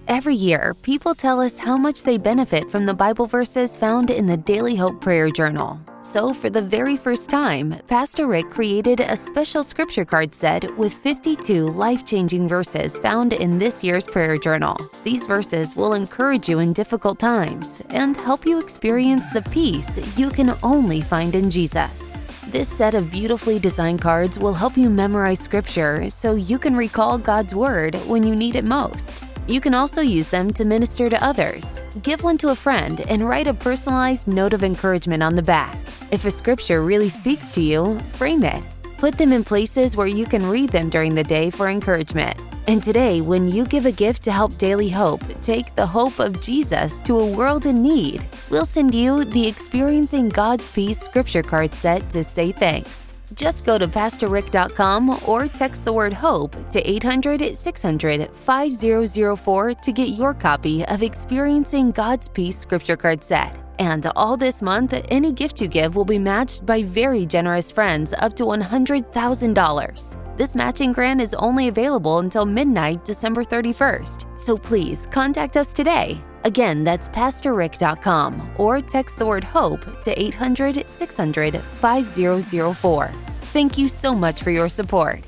Every 0.07 0.35
year, 0.35 0.75
people 0.83 1.15
tell 1.15 1.41
us 1.41 1.57
how 1.57 1.77
much 1.77 2.03
they 2.03 2.17
benefit 2.17 2.69
from 2.69 2.85
the 2.85 2.93
Bible 2.93 3.25
verses 3.25 3.75
found 3.75 4.11
in 4.11 4.27
the 4.27 4.37
Daily 4.37 4.75
Hope 4.75 5.01
Prayer 5.01 5.31
Journal. 5.31 5.79
So, 6.03 6.31
for 6.31 6.51
the 6.51 6.61
very 6.61 6.95
first 6.95 7.27
time, 7.27 7.75
Pastor 7.87 8.27
Rick 8.27 8.51
created 8.51 8.99
a 8.99 9.15
special 9.15 9.63
scripture 9.63 10.05
card 10.05 10.35
set 10.35 10.77
with 10.77 10.93
52 10.93 11.69
life 11.69 12.05
changing 12.05 12.47
verses 12.47 12.99
found 12.99 13.33
in 13.33 13.57
this 13.57 13.83
year's 13.83 14.05
prayer 14.05 14.37
journal. 14.37 14.77
These 15.03 15.25
verses 15.25 15.75
will 15.75 15.95
encourage 15.95 16.47
you 16.47 16.59
in 16.59 16.73
difficult 16.73 17.17
times 17.17 17.81
and 17.89 18.15
help 18.15 18.45
you 18.45 18.59
experience 18.59 19.27
the 19.31 19.41
peace 19.41 19.97
you 20.15 20.29
can 20.29 20.55
only 20.61 21.01
find 21.01 21.33
in 21.33 21.49
Jesus. 21.49 22.15
This 22.49 22.69
set 22.69 22.93
of 22.93 23.09
beautifully 23.09 23.57
designed 23.57 24.01
cards 24.01 24.37
will 24.37 24.53
help 24.53 24.77
you 24.77 24.91
memorize 24.91 25.39
scripture 25.39 26.11
so 26.11 26.35
you 26.35 26.59
can 26.59 26.75
recall 26.75 27.17
God's 27.17 27.55
Word 27.55 27.95
when 28.05 28.21
you 28.21 28.35
need 28.35 28.55
it 28.55 28.65
most. 28.65 29.23
You 29.47 29.61
can 29.61 29.75
also 29.75 30.01
use 30.01 30.27
them 30.27 30.51
to 30.53 30.65
minister 30.65 31.07
to 31.07 31.23
others. 31.23 31.81
Give 32.01 32.23
one 32.23 32.37
to 32.39 32.49
a 32.49 32.55
friend 32.55 33.01
and 33.09 33.27
write 33.29 33.45
a 33.45 33.53
personalized 33.53 34.27
note 34.27 34.53
of 34.53 34.63
encouragement 34.63 35.21
on 35.21 35.35
the 35.35 35.43
back. 35.43 35.77
If 36.11 36.25
a 36.25 36.31
scripture 36.31 36.81
really 36.81 37.09
speaks 37.09 37.51
to 37.51 37.61
you, 37.61 37.99
frame 38.09 38.43
it. 38.43 38.63
Put 38.97 39.17
them 39.17 39.31
in 39.31 39.43
places 39.43 39.95
where 39.95 40.07
you 40.07 40.25
can 40.25 40.49
read 40.49 40.71
them 40.71 40.89
during 40.89 41.13
the 41.13 41.23
day 41.23 41.51
for 41.51 41.67
encouragement. 41.67 42.41
And 42.67 42.81
today, 42.81 43.21
when 43.21 43.47
you 43.47 43.65
give 43.65 43.85
a 43.85 43.91
gift 43.91 44.23
to 44.23 44.31
help 44.31 44.57
Daily 44.57 44.89
Hope 44.89 45.21
take 45.41 45.75
the 45.75 45.85
hope 45.85 46.17
of 46.17 46.41
Jesus 46.41 46.99
to 47.01 47.19
a 47.19 47.31
world 47.31 47.67
in 47.67 47.83
need, 47.83 48.25
we'll 48.49 48.65
send 48.65 48.95
you 48.95 49.25
the 49.25 49.47
Experiencing 49.47 50.29
God's 50.29 50.67
Peace 50.69 50.99
scripture 50.99 51.43
card 51.43 51.71
set 51.71 52.09
to 52.09 52.23
say 52.23 52.51
thanks. 52.51 53.04
Just 53.35 53.65
go 53.65 53.77
to 53.77 53.87
PastorRick.com 53.87 55.19
or 55.27 55.47
text 55.49 55.83
the 55.83 55.91
word 55.91 56.13
HOPE 56.13 56.69
to 56.69 56.89
800 56.89 57.57
600 57.57 58.33
5004 58.33 59.73
to 59.73 59.91
get 59.91 60.09
your 60.09 60.33
copy 60.33 60.85
of 60.85 61.03
Experiencing 61.03 61.91
God's 61.91 62.29
Peace 62.29 62.57
Scripture 62.57 62.95
Card 62.95 63.23
Set. 63.23 63.53
And 63.77 64.09
all 64.15 64.37
this 64.37 64.61
month, 64.61 64.93
any 65.09 65.33
gift 65.33 65.59
you 65.59 65.67
give 65.67 65.97
will 65.97 66.05
be 66.05 66.17
matched 66.17 66.65
by 66.65 66.81
very 66.81 67.25
generous 67.25 67.73
friends 67.73 68.13
up 68.19 68.37
to 68.37 68.45
$100,000. 68.45 70.37
This 70.37 70.55
matching 70.55 70.93
grant 70.93 71.19
is 71.19 71.33
only 71.33 71.67
available 71.67 72.19
until 72.19 72.45
midnight, 72.45 73.03
December 73.03 73.43
31st. 73.43 74.39
So 74.39 74.57
please 74.57 75.07
contact 75.11 75.57
us 75.57 75.73
today. 75.73 76.23
Again, 76.45 76.85
that's 76.85 77.09
PastorRick.com 77.09 78.51
or 78.57 78.79
text 78.79 79.17
the 79.17 79.25
word 79.25 79.43
HOPE 79.43 80.01
to 80.03 80.21
800 80.21 80.89
600 80.89 81.59
5004. 81.59 83.24
Thank 83.55 83.77
you 83.77 83.87
so 83.87 84.13
much 84.13 84.43
for 84.43 84.51
your 84.51 84.67
support. 84.67 85.23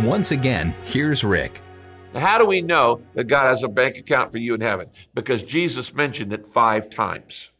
Once 0.00 0.30
again, 0.30 0.74
here's 0.84 1.22
Rick. 1.22 1.60
Now, 2.14 2.20
how 2.20 2.38
do 2.38 2.46
we 2.46 2.62
know 2.62 3.02
that 3.12 3.24
God 3.24 3.50
has 3.50 3.62
a 3.62 3.68
bank 3.68 3.98
account 3.98 4.32
for 4.32 4.38
you 4.38 4.54
in 4.54 4.62
heaven? 4.62 4.88
Because 5.12 5.42
Jesus 5.42 5.92
mentioned 5.92 6.32
it 6.32 6.46
five 6.46 6.88
times. 6.88 7.50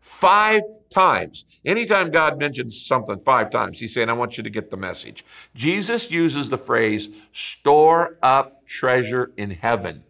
Five 0.00 0.62
times. 0.90 1.44
Anytime 1.64 2.10
God 2.10 2.36
mentions 2.36 2.84
something 2.84 3.20
five 3.20 3.48
times, 3.48 3.78
he's 3.78 3.94
saying, 3.94 4.08
I 4.08 4.14
want 4.14 4.36
you 4.36 4.42
to 4.42 4.50
get 4.50 4.72
the 4.72 4.76
message. 4.76 5.24
Jesus 5.54 6.10
uses 6.10 6.48
the 6.48 6.58
phrase, 6.58 7.10
store 7.30 8.18
up 8.24 8.66
treasure 8.66 9.30
in 9.36 9.52
heaven. 9.52 10.02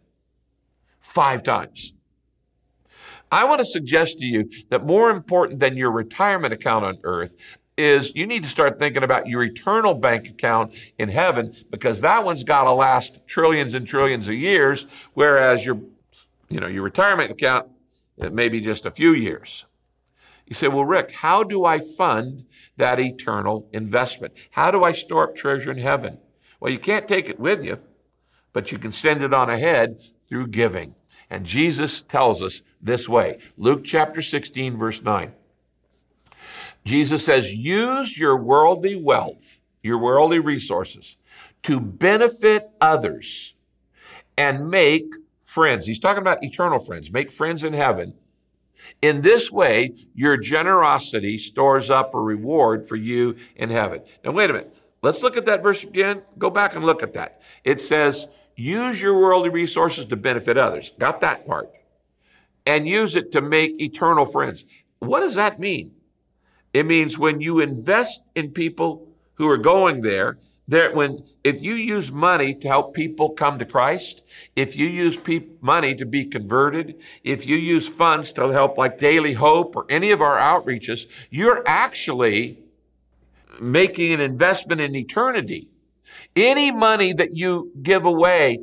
Five 1.03 1.43
times. 1.43 1.93
I 3.35 3.43
want 3.43 3.59
to 3.59 3.65
suggest 3.65 4.19
to 4.19 4.25
you 4.25 4.49
that 4.69 4.87
more 4.87 5.11
important 5.11 5.59
than 5.59 5.77
your 5.77 5.91
retirement 5.91 6.55
account 6.55 6.85
on 6.85 6.99
earth 7.03 7.35
is 7.77 8.15
you 8.15 8.29
need 8.29 8.45
to 8.45 8.49
start 8.49 8.79
thinking 8.79 9.03
about 9.03 9.27
your 9.27 9.43
eternal 9.43 9.93
bank 9.93 10.29
account 10.29 10.73
in 10.99 11.09
heaven 11.09 11.53
because 11.69 12.01
that 12.03 12.25
one's 12.25 12.45
got 12.45 12.63
to 12.63 12.73
last 12.73 13.19
trillions 13.27 13.75
and 13.75 13.89
trillions 13.89 14.29
of 14.29 14.35
years, 14.35 14.87
whereas 15.15 15.67
your, 15.67 15.81
you 16.49 16.61
know, 16.61 16.69
your 16.69 16.85
retirement 16.85 17.33
account, 17.33 17.69
it 18.19 18.33
may 18.33 18.49
be 18.49 18.61
just 18.61 18.87
a 18.87 18.93
few 18.93 19.11
years. 19.11 19.65
You 20.47 20.55
say, 20.55 20.69
well, 20.69 20.85
Rick, 20.85 21.11
how 21.11 21.43
do 21.43 21.65
I 21.65 21.81
fund 21.81 22.45
that 22.77 23.01
eternal 23.01 23.69
investment? 23.73 24.35
How 24.53 24.71
do 24.71 24.85
I 24.85 24.93
store 24.93 25.31
up 25.31 25.35
treasure 25.35 25.73
in 25.73 25.79
heaven? 25.79 26.19
Well, 26.61 26.73
you 26.73 26.79
can't 26.79 27.09
take 27.09 27.29
it 27.29 27.41
with 27.41 27.65
you, 27.65 27.81
but 28.53 28.71
you 28.71 28.79
can 28.79 28.93
send 28.93 29.25
it 29.25 29.35
on 29.35 29.51
ahead 29.51 29.99
through 30.25 30.47
giving. 30.47 30.95
And 31.31 31.45
Jesus 31.45 32.03
tells 32.03 32.41
us 32.41 32.63
this 32.85 33.09
way. 33.09 33.39
Luke 33.57 33.83
chapter 33.85 34.23
16, 34.23 34.77
verse 34.77 35.03
9. 35.03 35.33
Jesus 36.85 37.25
says, 37.25 37.53
use 37.53 38.17
your 38.17 38.37
worldly 38.37 38.95
wealth, 38.95 39.59
your 39.83 39.99
worldly 39.99 40.39
resources, 40.39 41.17
to 41.63 41.81
benefit 41.81 42.71
others 42.81 43.55
and 44.37 44.69
make 44.69 45.15
friends. 45.43 45.87
He's 45.87 45.99
talking 45.99 46.21
about 46.21 46.45
eternal 46.45 46.79
friends. 46.79 47.11
Make 47.11 47.33
friends 47.33 47.65
in 47.65 47.73
heaven. 47.73 48.15
In 49.01 49.23
this 49.23 49.51
way, 49.51 49.95
your 50.15 50.37
generosity 50.37 51.39
stores 51.39 51.89
up 51.89 52.15
a 52.15 52.21
reward 52.21 52.87
for 52.87 52.97
you 52.97 53.37
in 53.57 53.71
heaven. 53.71 54.03
Now, 54.23 54.33
wait 54.33 54.51
a 54.51 54.53
minute. 54.53 54.77
Let's 55.01 55.23
look 55.23 55.39
at 55.39 55.47
that 55.47 55.63
verse 55.63 55.83
again. 55.83 56.23
Go 56.39 56.51
back 56.51 56.75
and 56.75 56.85
look 56.85 57.03
at 57.03 57.15
that. 57.15 57.41
It 57.63 57.81
says, 57.81 58.27
use 58.57 59.01
your 59.01 59.19
worldly 59.19 59.49
resources 59.49 60.05
to 60.07 60.17
benefit 60.17 60.59
others. 60.59 60.93
Got 60.99 61.23
that 61.23 61.47
part. 61.47 61.71
And 62.67 62.89
use 62.89 63.15
it 63.15 63.33
to 63.33 63.41
make 63.41 63.81
eternal 63.81 64.25
friends. 64.25 64.65
What 64.99 65.21
does 65.21 65.35
that 65.35 65.61
mean? 65.61 65.93
It 66.73 66.87
means 66.87 67.19
when 67.19 67.41
you 67.41 67.61
invest 67.61 68.25
in 68.35 68.51
people 68.51 69.09
who 69.35 69.49
are 69.49 69.59
going 69.59 70.01
there, 70.01 70.39
there 70.67 70.93
when 70.95 71.25
if 71.45 71.63
you 71.63 71.75
use 71.75 72.11
money 72.11 72.55
to 72.55 72.69
help 72.69 72.95
people 72.95 73.31
come 73.31 73.59
to 73.59 73.67
Christ, 73.67 74.23
if 74.57 74.75
you 74.77 74.87
use 74.87 75.17
pe- 75.17 75.47
money 75.61 75.95
to 75.95 76.07
be 76.07 76.25
converted, 76.25 76.97
if 77.23 77.47
you 77.47 77.57
use 77.57 77.87
funds 77.87 78.33
to 78.33 78.49
help 78.49 78.79
like 78.79 78.99
Daily 78.99 79.35
Hope 79.35 79.77
or 79.77 79.85
any 79.91 80.11
of 80.11 80.23
our 80.23 80.39
outreaches, 80.39 81.07
you're 81.31 81.63
actually 81.67 82.59
making 83.61 84.13
an 84.13 84.21
investment 84.21 84.81
in 84.81 84.97
eternity. 84.97 85.69
Any 86.35 86.71
money 86.71 87.13
that 87.13 87.37
you 87.37 87.71
give 87.83 88.07
away 88.07 88.59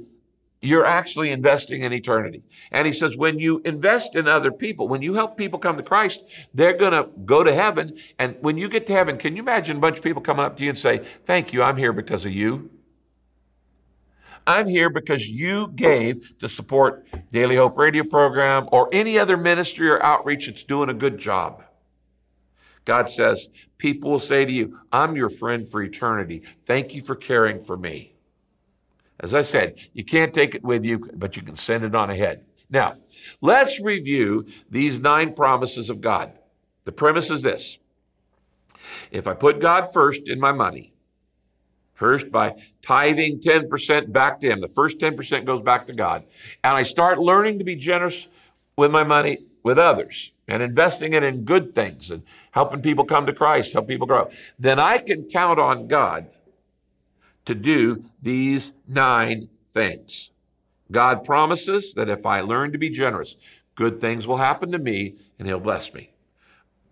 you're 0.61 0.85
actually 0.85 1.31
investing 1.31 1.81
in 1.81 1.91
eternity. 1.91 2.43
And 2.71 2.85
he 2.85 2.93
says, 2.93 3.17
when 3.17 3.39
you 3.39 3.61
invest 3.65 4.15
in 4.15 4.27
other 4.27 4.51
people, 4.51 4.87
when 4.87 5.01
you 5.01 5.15
help 5.15 5.35
people 5.35 5.57
come 5.57 5.77
to 5.77 5.83
Christ, 5.83 6.21
they're 6.53 6.77
going 6.77 6.93
to 6.93 7.09
go 7.25 7.43
to 7.43 7.53
heaven. 7.53 7.97
And 8.19 8.35
when 8.41 8.57
you 8.57 8.69
get 8.69 8.85
to 8.87 8.93
heaven, 8.93 9.17
can 9.17 9.35
you 9.35 9.41
imagine 9.41 9.77
a 9.77 9.79
bunch 9.79 9.97
of 9.97 10.03
people 10.03 10.21
coming 10.21 10.45
up 10.45 10.57
to 10.57 10.63
you 10.63 10.69
and 10.69 10.77
say, 10.77 11.03
thank 11.25 11.51
you, 11.51 11.63
I'm 11.63 11.77
here 11.77 11.93
because 11.93 12.25
of 12.25 12.31
you? 12.31 12.69
I'm 14.45 14.67
here 14.67 14.89
because 14.89 15.27
you 15.27 15.67
gave 15.69 16.37
to 16.39 16.49
support 16.49 17.07
Daily 17.31 17.55
Hope 17.55 17.77
radio 17.77 18.03
program 18.03 18.67
or 18.71 18.89
any 18.91 19.17
other 19.17 19.37
ministry 19.37 19.89
or 19.89 20.03
outreach 20.03 20.47
that's 20.47 20.63
doing 20.63 20.89
a 20.89 20.93
good 20.93 21.17
job. 21.17 21.63
God 22.85 23.09
says, 23.09 23.47
people 23.77 24.11
will 24.11 24.19
say 24.19 24.45
to 24.45 24.51
you, 24.51 24.79
I'm 24.91 25.15
your 25.15 25.29
friend 25.29 25.69
for 25.69 25.81
eternity. 25.81 26.43
Thank 26.63 26.95
you 26.95 27.01
for 27.01 27.15
caring 27.15 27.63
for 27.63 27.77
me. 27.77 28.10
As 29.21 29.35
I 29.35 29.43
said, 29.43 29.75
you 29.93 30.03
can't 30.03 30.33
take 30.33 30.55
it 30.55 30.63
with 30.63 30.83
you, 30.83 31.09
but 31.13 31.37
you 31.37 31.43
can 31.43 31.55
send 31.55 31.83
it 31.83 31.95
on 31.95 32.09
ahead. 32.09 32.43
Now, 32.69 32.95
let's 33.39 33.79
review 33.79 34.47
these 34.69 34.99
nine 34.99 35.33
promises 35.33 35.89
of 35.89 36.01
God. 36.01 36.33
The 36.85 36.91
premise 36.91 37.29
is 37.29 37.41
this. 37.41 37.77
If 39.11 39.27
I 39.27 39.33
put 39.33 39.61
God 39.61 39.93
first 39.93 40.23
in 40.25 40.39
my 40.39 40.51
money, 40.51 40.93
first 41.93 42.31
by 42.31 42.55
tithing 42.81 43.41
10% 43.41 44.11
back 44.11 44.39
to 44.39 44.49
Him, 44.49 44.59
the 44.59 44.67
first 44.67 44.97
10% 44.97 45.45
goes 45.45 45.61
back 45.61 45.85
to 45.87 45.93
God, 45.93 46.23
and 46.63 46.75
I 46.75 46.83
start 46.83 47.19
learning 47.19 47.59
to 47.59 47.63
be 47.63 47.75
generous 47.75 48.27
with 48.75 48.89
my 48.89 49.03
money, 49.03 49.45
with 49.63 49.77
others 49.77 50.31
and 50.47 50.61
investing 50.61 51.13
it 51.13 51.23
in 51.23 51.43
good 51.43 51.73
things 51.73 52.11
and 52.11 52.23
helping 52.51 52.81
people 52.81 53.05
come 53.05 53.25
to 53.25 53.33
Christ, 53.33 53.73
help 53.73 53.87
people 53.87 54.07
grow, 54.07 54.29
then 54.59 54.79
I 54.79 54.97
can 54.97 55.23
count 55.23 55.59
on 55.59 55.87
God 55.87 56.27
to 57.45 57.55
do 57.55 58.03
these 58.21 58.73
nine 58.87 59.49
things. 59.73 60.31
God 60.91 61.23
promises 61.23 61.93
that 61.95 62.09
if 62.09 62.25
I 62.25 62.41
learn 62.41 62.71
to 62.73 62.77
be 62.77 62.89
generous, 62.89 63.35
good 63.75 64.01
things 64.01 64.27
will 64.27 64.37
happen 64.37 64.71
to 64.71 64.79
me 64.79 65.15
and 65.39 65.47
He'll 65.47 65.59
bless 65.59 65.93
me. 65.93 66.11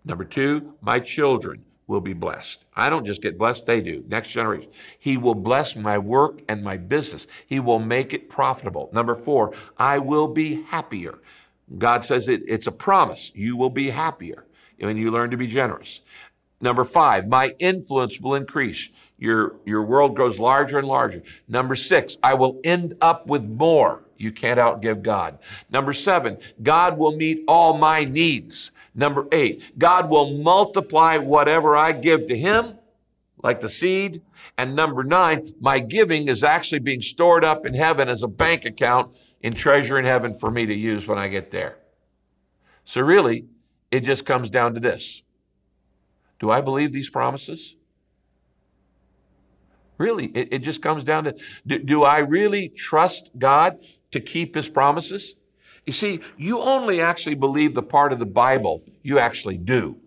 Number 0.04 0.24
two, 0.24 0.74
my 0.80 0.98
children 0.98 1.64
will 1.86 2.00
be 2.00 2.12
blessed. 2.14 2.64
I 2.74 2.88
don't 2.88 3.04
just 3.04 3.20
get 3.20 3.36
blessed, 3.36 3.66
they 3.66 3.80
do. 3.80 4.04
Next 4.08 4.28
generation. 4.28 4.70
He 4.98 5.16
will 5.16 5.34
bless 5.34 5.76
my 5.76 5.98
work 5.98 6.40
and 6.48 6.62
my 6.62 6.76
business. 6.76 7.26
He 7.46 7.60
will 7.60 7.80
make 7.80 8.14
it 8.14 8.30
profitable. 8.30 8.88
Number 8.92 9.16
four, 9.16 9.52
I 9.76 9.98
will 9.98 10.28
be 10.28 10.62
happier. 10.62 11.18
God 11.76 12.04
says 12.04 12.28
it, 12.28 12.42
it's 12.46 12.68
a 12.68 12.72
promise. 12.72 13.32
You 13.34 13.56
will 13.56 13.70
be 13.70 13.90
happier 13.90 14.44
when 14.78 14.96
you 14.96 15.10
learn 15.10 15.30
to 15.32 15.36
be 15.36 15.46
generous. 15.46 16.00
Number 16.60 16.84
five, 16.84 17.26
my 17.26 17.54
influence 17.58 18.20
will 18.20 18.34
increase. 18.34 18.90
Your, 19.20 19.56
your 19.66 19.82
world 19.82 20.16
grows 20.16 20.38
larger 20.38 20.78
and 20.78 20.88
larger. 20.88 21.22
Number 21.46 21.76
six, 21.76 22.16
I 22.22 22.34
will 22.34 22.58
end 22.64 22.96
up 23.02 23.26
with 23.26 23.44
more. 23.44 24.02
You 24.16 24.32
can't 24.32 24.58
outgive 24.58 25.02
God. 25.02 25.38
Number 25.70 25.92
seven, 25.92 26.38
God 26.62 26.98
will 26.98 27.14
meet 27.14 27.44
all 27.46 27.76
my 27.76 28.04
needs. 28.04 28.70
Number 28.94 29.28
eight, 29.30 29.78
God 29.78 30.08
will 30.08 30.38
multiply 30.38 31.18
whatever 31.18 31.76
I 31.76 31.92
give 31.92 32.28
to 32.28 32.36
Him, 32.36 32.78
like 33.42 33.60
the 33.60 33.68
seed. 33.68 34.22
And 34.56 34.74
number 34.74 35.04
nine, 35.04 35.54
my 35.60 35.78
giving 35.78 36.28
is 36.28 36.42
actually 36.42 36.80
being 36.80 37.02
stored 37.02 37.44
up 37.44 37.66
in 37.66 37.74
heaven 37.74 38.08
as 38.08 38.22
a 38.22 38.28
bank 38.28 38.64
account 38.64 39.14
in 39.42 39.52
treasure 39.52 39.98
in 39.98 40.06
heaven 40.06 40.38
for 40.38 40.50
me 40.50 40.64
to 40.64 40.74
use 40.74 41.06
when 41.06 41.18
I 41.18 41.28
get 41.28 41.50
there. 41.50 41.76
So 42.86 43.02
really, 43.02 43.44
it 43.90 44.00
just 44.00 44.24
comes 44.24 44.48
down 44.48 44.74
to 44.74 44.80
this. 44.80 45.22
Do 46.38 46.50
I 46.50 46.62
believe 46.62 46.92
these 46.92 47.10
promises? 47.10 47.76
Really, 50.00 50.28
it, 50.34 50.48
it 50.50 50.58
just 50.60 50.80
comes 50.80 51.04
down 51.04 51.24
to 51.24 51.36
do, 51.66 51.78
do 51.78 52.02
I 52.04 52.20
really 52.20 52.70
trust 52.70 53.28
God 53.38 53.78
to 54.12 54.18
keep 54.18 54.54
his 54.54 54.66
promises? 54.66 55.34
You 55.84 55.92
see, 55.92 56.20
you 56.38 56.58
only 56.58 57.02
actually 57.02 57.34
believe 57.34 57.74
the 57.74 57.82
part 57.82 58.14
of 58.14 58.18
the 58.18 58.24
Bible 58.24 58.82
you 59.02 59.18
actually 59.18 59.58
do. 59.58 59.98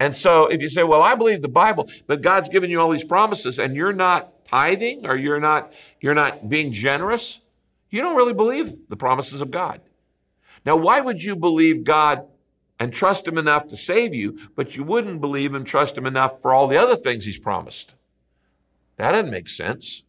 And 0.00 0.16
so 0.16 0.48
if 0.48 0.60
you 0.60 0.68
say, 0.68 0.82
well, 0.82 1.00
I 1.00 1.14
believe 1.14 1.42
the 1.42 1.48
Bible, 1.48 1.88
but 2.08 2.22
God's 2.22 2.48
given 2.48 2.70
you 2.70 2.80
all 2.80 2.90
these 2.90 3.04
promises 3.04 3.60
and 3.60 3.76
you're 3.76 3.92
not 3.92 4.44
tithing 4.48 5.06
or 5.06 5.16
you're 5.16 5.38
not, 5.38 5.72
you're 6.00 6.16
not 6.16 6.48
being 6.48 6.72
generous, 6.72 7.38
you 7.90 8.00
don't 8.00 8.16
really 8.16 8.34
believe 8.34 8.74
the 8.88 8.96
promises 8.96 9.40
of 9.40 9.52
God. 9.52 9.80
Now, 10.66 10.74
why 10.74 11.00
would 11.00 11.22
you 11.22 11.36
believe 11.36 11.84
God 11.84 12.26
and 12.80 12.92
trust 12.92 13.28
Him 13.28 13.38
enough 13.38 13.68
to 13.68 13.76
save 13.76 14.12
you, 14.12 14.40
but 14.56 14.74
you 14.74 14.82
wouldn't 14.82 15.20
believe 15.20 15.54
Him, 15.54 15.64
trust 15.64 15.96
Him 15.96 16.04
enough 16.04 16.42
for 16.42 16.52
all 16.52 16.66
the 16.66 16.78
other 16.78 16.96
things 16.96 17.24
He's 17.24 17.38
promised? 17.38 17.92
That 18.96 19.12
doesn't 19.12 19.30
make 19.30 19.48
sense. 19.48 20.02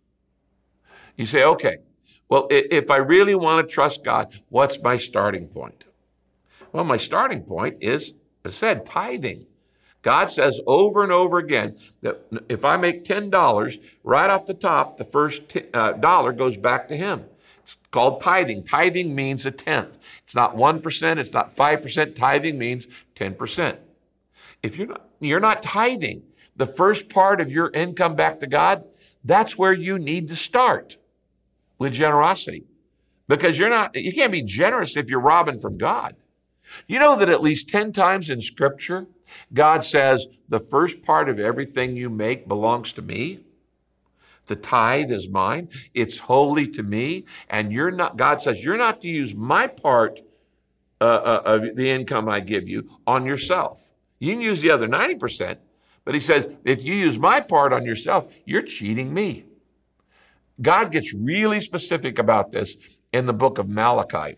You 1.18 1.26
say, 1.26 1.44
okay, 1.44 1.78
well, 2.28 2.48
if 2.50 2.90
I 2.90 2.98
really 2.98 3.36
want 3.36 3.68
to 3.68 3.74
trust 3.74 4.04
God, 4.04 4.42
what's 4.50 4.82
my 4.82 4.98
starting 4.98 5.48
point? 5.48 5.84
Well, 6.72 6.84
my 6.84 6.98
starting 6.98 7.44
point 7.44 7.78
is, 7.82 8.14
I 8.44 8.50
said, 8.50 8.86
tithing. 8.86 9.46
God 10.02 10.30
says 10.30 10.60
over 10.68 11.04
and 11.04 11.12
over 11.12 11.38
again 11.38 11.78
that 12.02 12.22
if 12.50 12.66
I 12.66 12.78
make 12.78 13.06
$10, 13.06 13.80
right 14.04 14.30
off 14.30 14.46
the 14.46 14.54
top, 14.54 14.98
the 14.98 15.06
first 15.06 15.50
t- 15.50 15.64
uh, 15.74 15.94
dollar 15.94 16.32
goes 16.32 16.58
back 16.58 16.88
to 16.90 16.98
Him. 16.98 17.26
It's 17.64 17.76
called 17.90 18.22
tithing. 18.22 18.66
Tithing 18.66 19.16
means 19.16 19.46
a 19.46 19.52
tenth. 19.52 19.98
It's 20.24 20.36
not 20.36 20.56
1%, 20.56 21.18
it's 21.18 21.34
not 21.34 21.56
5%. 21.56 22.16
Tithing 22.16 22.58
means 22.60 22.88
10%. 23.16 23.78
If 24.62 24.78
you're 24.78 24.88
not, 24.88 25.10
you're 25.20 25.40
not 25.40 25.64
tithing 25.64 26.24
the 26.56 26.68
first 26.68 27.10
part 27.10 27.42
of 27.42 27.52
your 27.52 27.70
income 27.72 28.16
back 28.16 28.40
to 28.40 28.48
God, 28.48 28.84
that's 29.24 29.58
where 29.58 29.74
you 29.74 30.00
need 30.00 30.28
to 30.30 30.36
start 30.36 30.98
with 31.78 31.94
generosity. 31.94 32.66
Because 33.28 33.58
you're 33.58 33.70
not, 33.70 33.96
you 33.96 34.14
can't 34.14 34.32
be 34.32 34.44
generous 34.44 34.96
if 34.96 35.10
you're 35.10 35.20
robbing 35.20 35.60
from 35.60 35.78
God. 35.78 36.16
You 36.88 37.00
know 37.00 37.18
that 37.18 37.30
at 37.30 37.42
least 37.42 37.70
10 37.70 37.94
times 37.94 38.30
in 38.30 38.42
scripture, 38.42 39.08
God 39.54 39.84
says, 39.84 40.28
the 40.50 40.60
first 40.60 41.02
part 41.04 41.30
of 41.30 41.40
everything 41.40 41.96
you 41.96 42.10
make 42.10 42.48
belongs 42.48 42.94
to 42.94 43.02
me. 43.02 43.40
The 44.48 44.56
tithe 44.56 45.12
is 45.12 45.28
mine. 45.28 45.70
It's 45.94 46.20
holy 46.20 46.68
to 46.70 46.84
me. 46.84 47.26
And 47.50 47.72
you're 47.72 47.92
not, 47.92 48.16
God 48.16 48.42
says, 48.42 48.64
you're 48.64 48.78
not 48.78 49.02
to 49.02 49.08
use 49.08 49.34
my 49.34 49.68
part 49.68 50.22
uh, 51.02 51.04
uh, 51.04 51.42
of 51.46 51.76
the 51.76 51.90
income 51.90 52.30
I 52.30 52.40
give 52.40 52.68
you 52.68 52.90
on 53.08 53.26
yourself. 53.26 53.92
You 54.20 54.34
can 54.34 54.42
use 54.42 54.62
the 54.62 54.72
other 54.72 54.88
90%, 54.88 55.58
but 56.06 56.14
he 56.14 56.20
says, 56.20 56.48
if 56.64 56.84
you 56.84 56.94
use 56.94 57.18
my 57.18 57.42
part 57.42 57.74
on 57.74 57.84
yourself, 57.84 58.32
you're 58.46 58.62
cheating 58.62 59.14
me. 59.14 59.46
God 60.62 60.92
gets 60.92 61.14
really 61.14 61.60
specific 61.60 62.20
about 62.20 62.52
this 62.52 62.76
in 63.12 63.26
the 63.26 63.34
book 63.34 63.58
of 63.58 63.68
Malachi. 63.68 64.38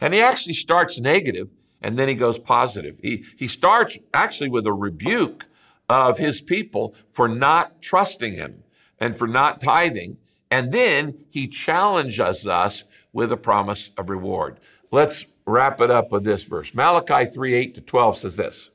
And 0.00 0.14
he 0.14 0.20
actually 0.20 0.54
starts 0.54 0.98
negative 0.98 1.48
and 1.82 1.98
then 1.98 2.08
he 2.08 2.14
goes 2.14 2.38
positive. 2.38 2.96
He, 3.02 3.24
he 3.36 3.48
starts 3.48 3.98
actually 4.14 4.48
with 4.48 4.66
a 4.66 4.72
rebuke 4.72 5.46
of 5.88 6.16
his 6.18 6.40
people 6.40 6.94
for 7.12 7.28
not 7.28 7.82
trusting 7.82 8.34
him 8.34 8.62
and 8.98 9.16
for 9.16 9.26
not 9.26 9.60
tithing. 9.60 10.16
And 10.50 10.72
then 10.72 11.26
he 11.28 11.48
challenges 11.48 12.46
us 12.46 12.84
with 13.12 13.32
a 13.32 13.36
promise 13.36 13.90
of 13.98 14.08
reward. 14.08 14.60
Let's 14.90 15.26
wrap 15.44 15.80
it 15.80 15.90
up 15.90 16.12
with 16.12 16.24
this 16.24 16.44
verse. 16.44 16.72
Malachi 16.72 17.30
3 17.30 17.54
8 17.54 17.74
to 17.74 17.80
12 17.80 18.18
says 18.18 18.36
this. 18.36 18.70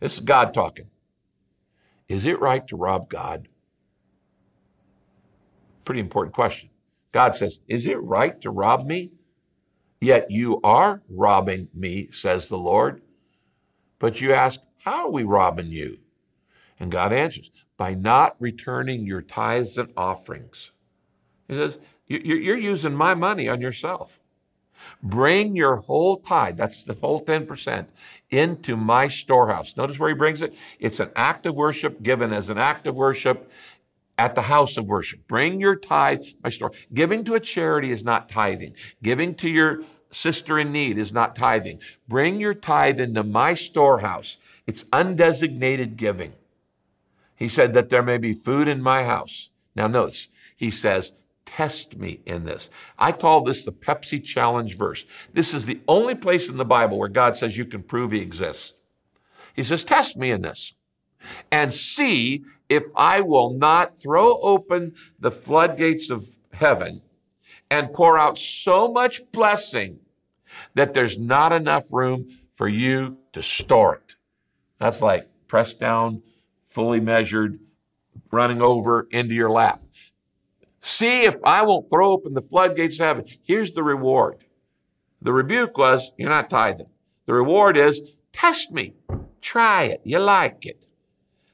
This 0.00 0.14
is 0.14 0.20
God 0.20 0.52
talking. 0.52 0.86
Is 2.12 2.26
it 2.26 2.40
right 2.40 2.68
to 2.68 2.76
rob 2.76 3.08
God? 3.08 3.48
Pretty 5.86 6.02
important 6.02 6.34
question. 6.34 6.68
God 7.10 7.34
says, 7.34 7.60
Is 7.68 7.86
it 7.86 7.98
right 8.02 8.38
to 8.42 8.50
rob 8.50 8.86
me? 8.86 9.12
Yet 9.98 10.30
you 10.30 10.60
are 10.62 11.00
robbing 11.08 11.68
me, 11.72 12.10
says 12.12 12.48
the 12.48 12.58
Lord. 12.58 13.00
But 13.98 14.20
you 14.20 14.34
ask, 14.34 14.60
How 14.84 15.06
are 15.06 15.10
we 15.10 15.22
robbing 15.22 15.68
you? 15.68 16.00
And 16.78 16.92
God 16.92 17.14
answers, 17.14 17.50
By 17.78 17.94
not 17.94 18.36
returning 18.38 19.06
your 19.06 19.22
tithes 19.22 19.78
and 19.78 19.90
offerings. 19.96 20.72
He 21.48 21.54
says, 21.54 21.78
You're 22.08 22.58
using 22.58 22.94
my 22.94 23.14
money 23.14 23.48
on 23.48 23.62
yourself. 23.62 24.20
Bring 25.02 25.56
your 25.56 25.76
whole 25.76 26.18
tithe, 26.18 26.56
that's 26.56 26.84
the 26.84 26.94
whole 26.94 27.24
10%, 27.24 27.86
into 28.30 28.76
my 28.76 29.08
storehouse. 29.08 29.76
Notice 29.76 29.98
where 29.98 30.10
he 30.10 30.14
brings 30.14 30.42
it? 30.42 30.54
It's 30.78 31.00
an 31.00 31.10
act 31.16 31.46
of 31.46 31.54
worship 31.54 32.02
given 32.02 32.32
as 32.32 32.50
an 32.50 32.58
act 32.58 32.86
of 32.86 32.94
worship 32.94 33.50
at 34.18 34.34
the 34.34 34.42
house 34.42 34.76
of 34.76 34.86
worship. 34.86 35.26
Bring 35.26 35.60
your 35.60 35.76
tithe, 35.76 36.22
my 36.42 36.50
store. 36.50 36.72
Giving 36.92 37.24
to 37.24 37.34
a 37.34 37.40
charity 37.40 37.90
is 37.90 38.04
not 38.04 38.28
tithing. 38.28 38.74
Giving 39.02 39.34
to 39.36 39.48
your 39.48 39.82
sister 40.10 40.58
in 40.58 40.72
need 40.72 40.98
is 40.98 41.12
not 41.12 41.34
tithing. 41.34 41.80
Bring 42.06 42.40
your 42.40 42.54
tithe 42.54 43.00
into 43.00 43.22
my 43.22 43.54
storehouse. 43.54 44.36
It's 44.66 44.84
undesignated 44.84 45.96
giving. 45.96 46.34
He 47.34 47.48
said 47.48 47.74
that 47.74 47.88
there 47.88 48.02
may 48.02 48.18
be 48.18 48.34
food 48.34 48.68
in 48.68 48.82
my 48.82 49.04
house. 49.04 49.50
Now 49.74 49.88
notice, 49.88 50.28
he 50.56 50.70
says, 50.70 51.12
test 51.46 51.96
me 51.96 52.20
in 52.26 52.44
this. 52.44 52.70
I 52.98 53.12
call 53.12 53.42
this 53.42 53.64
the 53.64 53.72
Pepsi 53.72 54.22
challenge 54.22 54.76
verse. 54.76 55.04
This 55.32 55.54
is 55.54 55.66
the 55.66 55.80
only 55.88 56.14
place 56.14 56.48
in 56.48 56.56
the 56.56 56.64
Bible 56.64 56.98
where 56.98 57.08
God 57.08 57.36
says 57.36 57.56
you 57.56 57.64
can 57.64 57.82
prove 57.82 58.12
he 58.12 58.20
exists. 58.20 58.74
He 59.54 59.64
says, 59.64 59.84
test 59.84 60.16
me 60.16 60.30
in 60.30 60.42
this 60.42 60.74
and 61.50 61.72
see 61.72 62.44
if 62.68 62.84
I 62.96 63.20
will 63.20 63.52
not 63.52 63.98
throw 63.98 64.40
open 64.40 64.94
the 65.18 65.30
floodgates 65.30 66.10
of 66.10 66.26
heaven 66.52 67.02
and 67.70 67.92
pour 67.92 68.18
out 68.18 68.38
so 68.38 68.90
much 68.90 69.20
blessing 69.32 69.98
that 70.74 70.94
there's 70.94 71.18
not 71.18 71.52
enough 71.52 71.92
room 71.92 72.38
for 72.56 72.68
you 72.68 73.18
to 73.32 73.42
store 73.42 73.96
it. 73.96 74.14
That's 74.78 75.00
like 75.00 75.28
pressed 75.48 75.80
down, 75.80 76.22
fully 76.68 77.00
measured, 77.00 77.58
running 78.30 78.62
over 78.62 79.06
into 79.10 79.34
your 79.34 79.50
lap. 79.50 79.82
See 80.82 81.22
if 81.22 81.36
I 81.44 81.62
won't 81.62 81.88
throw 81.88 82.10
open 82.10 82.34
the 82.34 82.42
floodgates 82.42 82.98
of 82.98 83.06
heaven. 83.06 83.24
Here's 83.44 83.70
the 83.70 83.84
reward. 83.84 84.44
The 85.22 85.32
rebuke 85.32 85.78
was, 85.78 86.10
you're 86.18 86.28
not 86.28 86.50
tithing. 86.50 86.88
The 87.26 87.34
reward 87.34 87.76
is, 87.76 88.00
test 88.32 88.72
me. 88.72 88.94
Try 89.40 89.84
it. 89.84 90.00
You 90.04 90.18
like 90.18 90.66
it. 90.66 90.84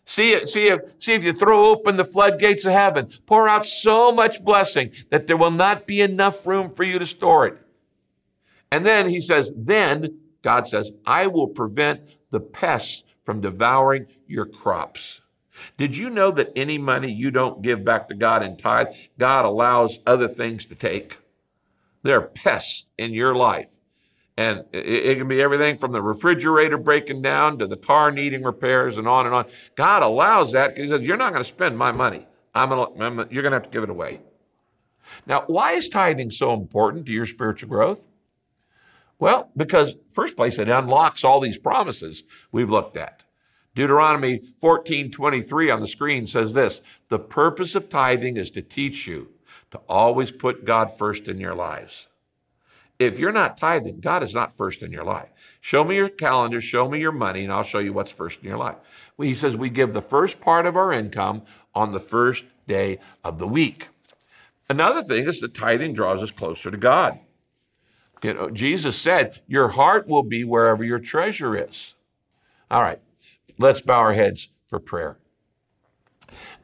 See, 0.07 0.33
it, 0.33 0.49
see, 0.49 0.69
if, 0.69 0.81
see 0.99 1.13
if 1.13 1.23
you 1.23 1.35
throw 1.35 1.67
open 1.67 1.99
the 1.99 2.05
floodgates 2.05 2.65
of 2.65 2.73
heaven, 2.73 3.11
pour 3.27 3.47
out 3.47 3.67
so 3.67 4.11
much 4.11 4.43
blessing 4.43 4.93
that 5.11 5.27
there 5.27 5.37
will 5.37 5.51
not 5.51 5.87
be 5.87 6.01
enough 6.01 6.47
room 6.47 6.73
for 6.75 6.83
you 6.83 6.99
to 6.99 7.07
store 7.07 7.47
it. 7.47 7.59
And 8.73 8.87
then 8.87 9.11
he 9.11 9.21
says, 9.21 9.53
then 9.55 10.19
God 10.43 10.67
says, 10.67 10.91
I 11.05 11.27
will 11.27 11.49
prevent 11.49 12.01
the 12.31 12.41
pests 12.41 13.05
from 13.27 13.43
devouring 13.43 14.07
your 14.27 14.47
crops. 14.47 15.21
Did 15.77 15.97
you 15.97 16.11
know 16.11 16.31
that 16.33 16.53
any 16.57 16.79
money 16.79 17.13
you 17.13 17.31
don't 17.31 17.63
give 17.63 17.85
back 17.85 18.09
to 18.09 18.15
God 18.15 18.43
in 18.43 18.57
tithe, 18.57 18.89
God 19.19 19.45
allows 19.45 19.99
other 20.07 20.29
things 20.29 20.67
to 20.67 20.75
take? 20.75 21.19
There 22.03 22.19
are 22.19 22.29
pests 22.29 22.87
in 22.97 23.13
your 23.13 23.35
life 23.35 23.71
And 24.37 24.65
it, 24.73 25.19
can 25.19 25.29
be 25.29 25.43
everything 25.43 25.77
from 25.77 25.93
the 25.93 26.01
refrigerator 26.01 26.79
breaking 26.79 27.23
down 27.23 27.59
to 27.59 27.67
the 27.67 27.77
car 27.77 28.13
needing 28.13 28.45
repairs 28.45 28.97
and 28.97 29.09
on 29.09 29.27
and 29.27 29.35
on. 29.35 29.47
God 29.75 30.03
allows 30.03 30.53
that 30.53 30.69
because 30.75 30.91
He 30.91 30.97
says, 30.97 31.07
You're 31.07 31.17
not 31.17 31.33
going 31.33 31.43
to 31.43 31.49
spend 31.49 31.77
my 31.77 31.93
money. 31.93 32.27
I'm 32.55 32.69
gonna, 32.69 33.01
I'm 33.01 33.17
you're 33.31 33.43
going 33.43 33.53
to 33.53 33.57
have 33.57 33.65
to 33.65 33.71
give 33.71 33.83
it 33.83 33.91
away. 33.91 34.21
Now, 35.27 35.45
why 35.49 35.73
is 35.73 35.89
tithing 35.89 36.31
so 36.31 36.55
important 36.55 37.07
to 37.07 37.13
your 37.13 37.27
spiritual 37.27 37.69
growth? 37.69 38.07
Well, 39.19 39.51
because 39.57 39.95
first 40.11 40.37
place, 40.37 40.59
it 40.59 40.69
unlocks 40.69 41.25
all 41.25 41.41
these 41.41 41.59
promises 41.59 42.23
we've 42.53 42.71
looked 42.71 42.97
at. 42.97 43.25
Deuteronomy 43.75 44.41
14:23 44.61 45.71
on 45.71 45.81
the 45.81 45.89
screen 45.89 46.27
says 46.27 46.53
this, 46.53 46.81
"The 47.09 47.19
purpose 47.19 47.75
of 47.75 47.89
tithing 47.89 48.37
is 48.37 48.51
to 48.51 48.63
teach 48.63 49.07
you 49.07 49.29
to 49.71 49.79
always 49.89 50.31
put 50.31 50.65
God 50.65 50.97
first 50.99 51.29
in 51.29 51.39
your 51.39 51.55
lives." 51.55 52.09
If 52.99 53.19
you're 53.19 53.31
not 53.31 53.57
tithing, 53.57 54.01
God 54.01 54.25
is 54.25 54.35
not 54.35 54.57
first 54.57 54.83
in 54.83 54.91
your 54.91 55.05
life. 55.05 55.29
Show 55.61 55.85
me 55.85 55.97
your 55.97 56.09
calendar, 56.09 56.61
show 56.61 56.89
me 56.89 56.99
your 56.99 57.13
money, 57.13 57.45
and 57.45 57.53
I'll 57.53 57.63
show 57.63 57.79
you 57.79 57.93
what's 57.93 58.11
first 58.11 58.41
in 58.41 58.49
your 58.49 58.59
life. 58.59 58.77
He 59.17 59.35
says 59.35 59.57
we 59.57 59.71
give 59.71 59.93
the 59.93 60.03
first 60.03 60.41
part 60.41 60.67
of 60.67 60.77
our 60.77 60.93
income 60.93 61.43
on 61.75 61.93
the 61.93 62.01
first 62.01 62.45
day 62.67 62.99
of 63.23 63.39
the 63.39 63.47
week. 63.47 63.89
Another 64.69 65.03
thing 65.03 65.29
is 65.29 65.41
that 65.41 65.55
tithing 65.55 65.95
draws 65.95 66.23
us 66.23 66.33
closer 66.33 66.71
to 66.71 66.77
God. 66.77 67.21
You 68.23 68.35
know, 68.35 68.51
Jesus 68.51 68.99
said, 68.99 69.41
Your 69.47 69.69
heart 69.69 70.09
will 70.09 70.25
be 70.25 70.43
wherever 70.43 70.83
your 70.83 70.99
treasure 70.99 71.57
is. 71.57 71.95
All 72.71 72.83
right, 72.83 73.01
let's 73.59 73.81
bow 73.81 73.99
our 73.99 74.15
heads 74.15 74.49
for 74.69 74.79
prayer. 74.79 75.19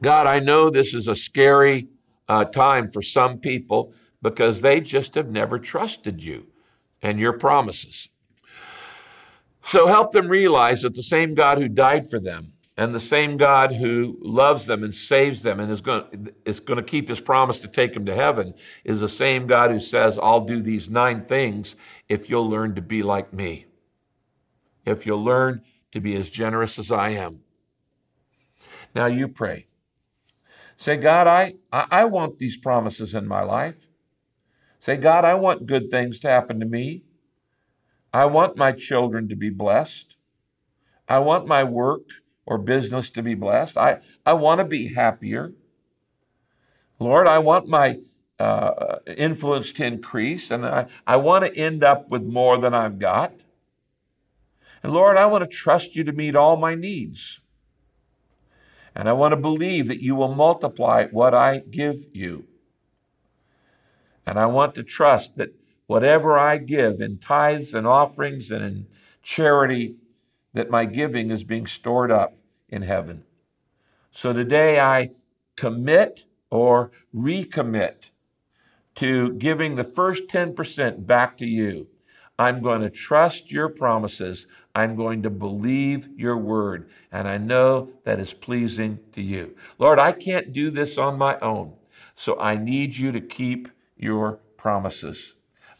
God, 0.01 0.27
I 0.27 0.39
know 0.39 0.69
this 0.69 0.93
is 0.93 1.07
a 1.07 1.15
scary 1.15 1.87
uh, 2.27 2.45
time 2.45 2.91
for 2.91 3.01
some 3.01 3.39
people 3.39 3.93
because 4.21 4.61
they 4.61 4.81
just 4.81 5.15
have 5.15 5.29
never 5.29 5.59
trusted 5.59 6.23
you 6.23 6.47
and 7.01 7.19
your 7.19 7.33
promises. 7.33 8.09
So 9.65 9.87
help 9.87 10.11
them 10.11 10.27
realize 10.27 10.81
that 10.83 10.95
the 10.95 11.03
same 11.03 11.33
God 11.33 11.57
who 11.57 11.67
died 11.67 12.09
for 12.09 12.19
them 12.19 12.53
and 12.77 12.93
the 12.93 12.99
same 12.99 13.37
God 13.37 13.73
who 13.73 14.17
loves 14.21 14.65
them 14.65 14.83
and 14.83 14.93
saves 14.93 15.41
them 15.41 15.59
and 15.59 15.71
is 15.71 15.81
going, 15.81 16.29
is 16.45 16.59
going 16.59 16.77
to 16.77 16.83
keep 16.83 17.07
his 17.07 17.21
promise 17.21 17.59
to 17.59 17.67
take 17.67 17.93
them 17.93 18.05
to 18.05 18.15
heaven 18.15 18.53
is 18.83 18.99
the 18.99 19.09
same 19.09 19.47
God 19.47 19.71
who 19.71 19.79
says, 19.79 20.19
I'll 20.21 20.45
do 20.45 20.61
these 20.61 20.89
nine 20.89 21.25
things 21.25 21.75
if 22.09 22.29
you'll 22.29 22.49
learn 22.49 22.75
to 22.75 22.81
be 22.81 23.01
like 23.01 23.33
me. 23.33 23.65
If 24.85 25.05
you'll 25.05 25.23
learn 25.23 25.63
to 25.95 26.01
be 26.01 26.15
as 26.15 26.29
generous 26.29 26.77
as 26.77 26.91
I 26.91 27.11
am. 27.11 27.39
Now 28.93 29.07
you 29.07 29.29
pray. 29.29 29.67
Say, 30.77 30.97
God, 30.97 31.25
I, 31.25 31.55
I 31.71 32.03
want 32.03 32.37
these 32.37 32.57
promises 32.57 33.15
in 33.15 33.25
my 33.27 33.41
life. 33.43 33.75
Say, 34.85 34.97
God, 34.97 35.23
I 35.23 35.35
want 35.35 35.65
good 35.65 35.89
things 35.89 36.19
to 36.19 36.27
happen 36.27 36.59
to 36.59 36.65
me. 36.65 37.03
I 38.13 38.25
want 38.25 38.57
my 38.57 38.73
children 38.73 39.29
to 39.29 39.35
be 39.37 39.49
blessed. 39.49 40.15
I 41.07 41.19
want 41.19 41.47
my 41.47 41.63
work 41.63 42.03
or 42.45 42.57
business 42.57 43.09
to 43.11 43.23
be 43.23 43.33
blessed. 43.33 43.77
I, 43.77 43.99
I 44.25 44.33
want 44.33 44.59
to 44.59 44.65
be 44.65 44.93
happier. 44.93 45.53
Lord, 46.99 47.25
I 47.25 47.39
want 47.39 47.69
my 47.69 47.99
uh, 48.37 48.97
influence 49.15 49.71
to 49.73 49.85
increase, 49.85 50.51
and 50.51 50.65
I, 50.65 50.87
I 51.07 51.15
want 51.15 51.45
to 51.45 51.57
end 51.57 51.85
up 51.85 52.09
with 52.09 52.23
more 52.23 52.57
than 52.57 52.73
I've 52.73 52.99
got. 52.99 53.33
And 54.85 54.93
Lord, 54.93 55.17
I 55.17 55.25
want 55.25 55.41
to 55.43 55.47
trust 55.47 55.95
you 55.95 56.03
to 56.03 56.11
meet 56.11 56.35
all 56.35 56.57
my 56.57 56.75
needs. 56.75 57.39
And 58.93 59.09
I 59.09 59.13
want 59.13 59.31
to 59.31 59.35
believe 59.35 59.87
that 59.87 59.99
you 59.99 60.13
will 60.13 60.35
multiply 60.35 61.07
what 61.07 61.33
I 61.33 61.57
give 61.57 62.05
you. 62.13 62.45
And 64.27 64.37
I 64.37 64.45
want 64.45 64.75
to 64.75 64.83
trust 64.83 65.37
that 65.37 65.55
whatever 65.87 66.37
I 66.37 66.57
give 66.57 67.01
in 67.01 67.17
tithes 67.17 67.73
and 67.73 67.87
offerings 67.87 68.51
and 68.51 68.63
in 68.63 68.85
charity, 69.23 69.95
that 70.53 70.69
my 70.69 70.85
giving 70.85 71.31
is 71.31 71.43
being 71.43 71.65
stored 71.65 72.11
up 72.11 72.37
in 72.69 72.83
heaven. 72.83 73.23
So 74.11 74.33
today 74.33 74.79
I 74.79 75.13
commit 75.55 76.25
or 76.51 76.91
recommit 77.11 77.95
to 78.97 79.33
giving 79.33 79.77
the 79.77 79.83
first 79.83 80.27
10% 80.27 81.07
back 81.07 81.39
to 81.39 81.45
you. 81.47 81.87
I'm 82.37 82.61
going 82.61 82.81
to 82.81 82.89
trust 82.89 83.51
your 83.51 83.69
promises. 83.69 84.45
I'm 84.73 84.95
going 84.95 85.23
to 85.23 85.29
believe 85.29 86.09
your 86.17 86.37
word. 86.37 86.89
And 87.11 87.27
I 87.27 87.37
know 87.37 87.89
that 88.03 88.19
is 88.19 88.33
pleasing 88.33 88.99
to 89.13 89.21
you. 89.21 89.55
Lord, 89.79 89.99
I 89.99 90.11
can't 90.11 90.51
do 90.51 90.69
this 90.69 90.97
on 90.97 91.17
my 91.17 91.39
own. 91.39 91.73
So 92.15 92.37
I 92.39 92.55
need 92.55 92.97
you 92.97 93.11
to 93.13 93.21
keep 93.21 93.69
your 93.97 94.39
promises. 94.57 95.33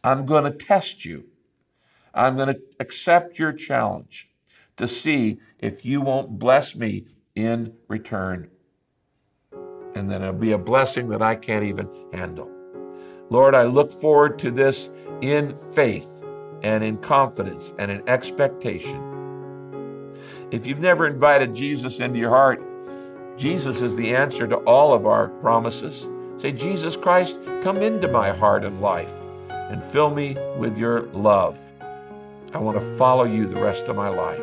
I'm 0.04 0.26
going 0.26 0.44
to 0.46 0.58
test 0.58 1.04
you. 1.04 1.26
I'm 2.14 2.38
going 2.38 2.54
to 2.54 2.62
accept 2.80 3.38
your 3.38 3.52
challenge 3.52 4.30
to 4.78 4.88
see 4.88 5.40
if 5.60 5.84
you 5.84 6.00
won't 6.00 6.40
bless 6.40 6.76
me 6.76 7.06
in 7.36 7.74
return. 7.90 8.50
And 9.96 10.10
then 10.10 10.22
it'll 10.22 10.34
be 10.34 10.54
a 10.54 10.58
blessing 10.58 11.10
that 11.10 11.22
I 11.22 11.36
can't 11.36 11.66
even 11.66 11.90
handle. 12.14 12.50
Lord, 13.30 13.56
I 13.56 13.64
look 13.64 13.92
forward 13.92 14.40
to 14.40 14.52
this 14.52 14.90
in 15.22 15.58
faith 15.74 16.15
and 16.66 16.84
in 16.84 16.98
confidence 16.98 17.76
and 17.78 17.92
in 17.92 18.10
expectation. 18.10 19.00
If 20.50 20.66
you've 20.66 20.80
never 20.80 21.06
invited 21.06 21.54
Jesus 21.54 22.00
into 22.00 22.18
your 22.18 22.32
heart, 22.32 22.60
Jesus 23.38 23.84
is 23.84 23.96
the 23.96 24.16
answer 24.16 24.48
to 24.48 24.56
all 24.58 24.92
of 24.92 25.06
our 25.06 25.28
promises. 25.28 26.08
Say, 26.42 26.52
Jesus 26.52 26.98
Christ, 26.98 27.38
come 27.62 27.84
into 27.84 28.08
my 28.08 28.32
heart 28.32 28.66
and 28.66 28.82
life 28.82 29.12
and 29.50 29.84
fill 29.84 30.10
me 30.10 30.36
with 30.58 30.76
your 30.76 31.04
love. 31.12 31.56
I 32.52 32.58
want 32.58 32.80
to 32.80 32.98
follow 32.98 33.26
you 33.26 33.48
the 33.48 33.62
rest 33.62 33.84
of 33.84 33.96
my 33.96 34.10
life. 34.10 34.42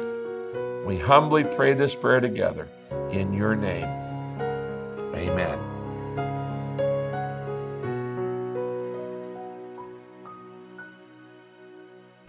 We 0.87 0.99
humbly 0.99 1.43
pray 1.43 1.75
this 1.75 1.95
prayer 1.95 2.21
together 2.21 2.69
in 3.11 3.33
your 3.33 3.57
name. 3.57 3.89
Amen. 5.17 5.72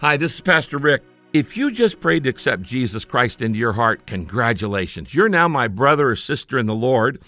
Hi, 0.04 0.18
this 0.18 0.34
is 0.34 0.42
Pastor 0.42 0.76
Rick. 0.76 1.02
If 1.32 1.56
you 1.56 1.70
just 1.70 1.98
prayed 1.98 2.24
to 2.24 2.28
accept 2.28 2.60
Jesus 2.62 3.06
Christ 3.06 3.40
into 3.40 3.58
your 3.58 3.72
heart, 3.72 4.06
congratulations. 4.06 5.14
You're 5.14 5.30
now 5.30 5.48
my 5.48 5.66
brother 5.66 6.10
or 6.10 6.14
sister 6.14 6.58
in 6.58 6.66
the 6.66 6.74
Lord, 6.74 7.22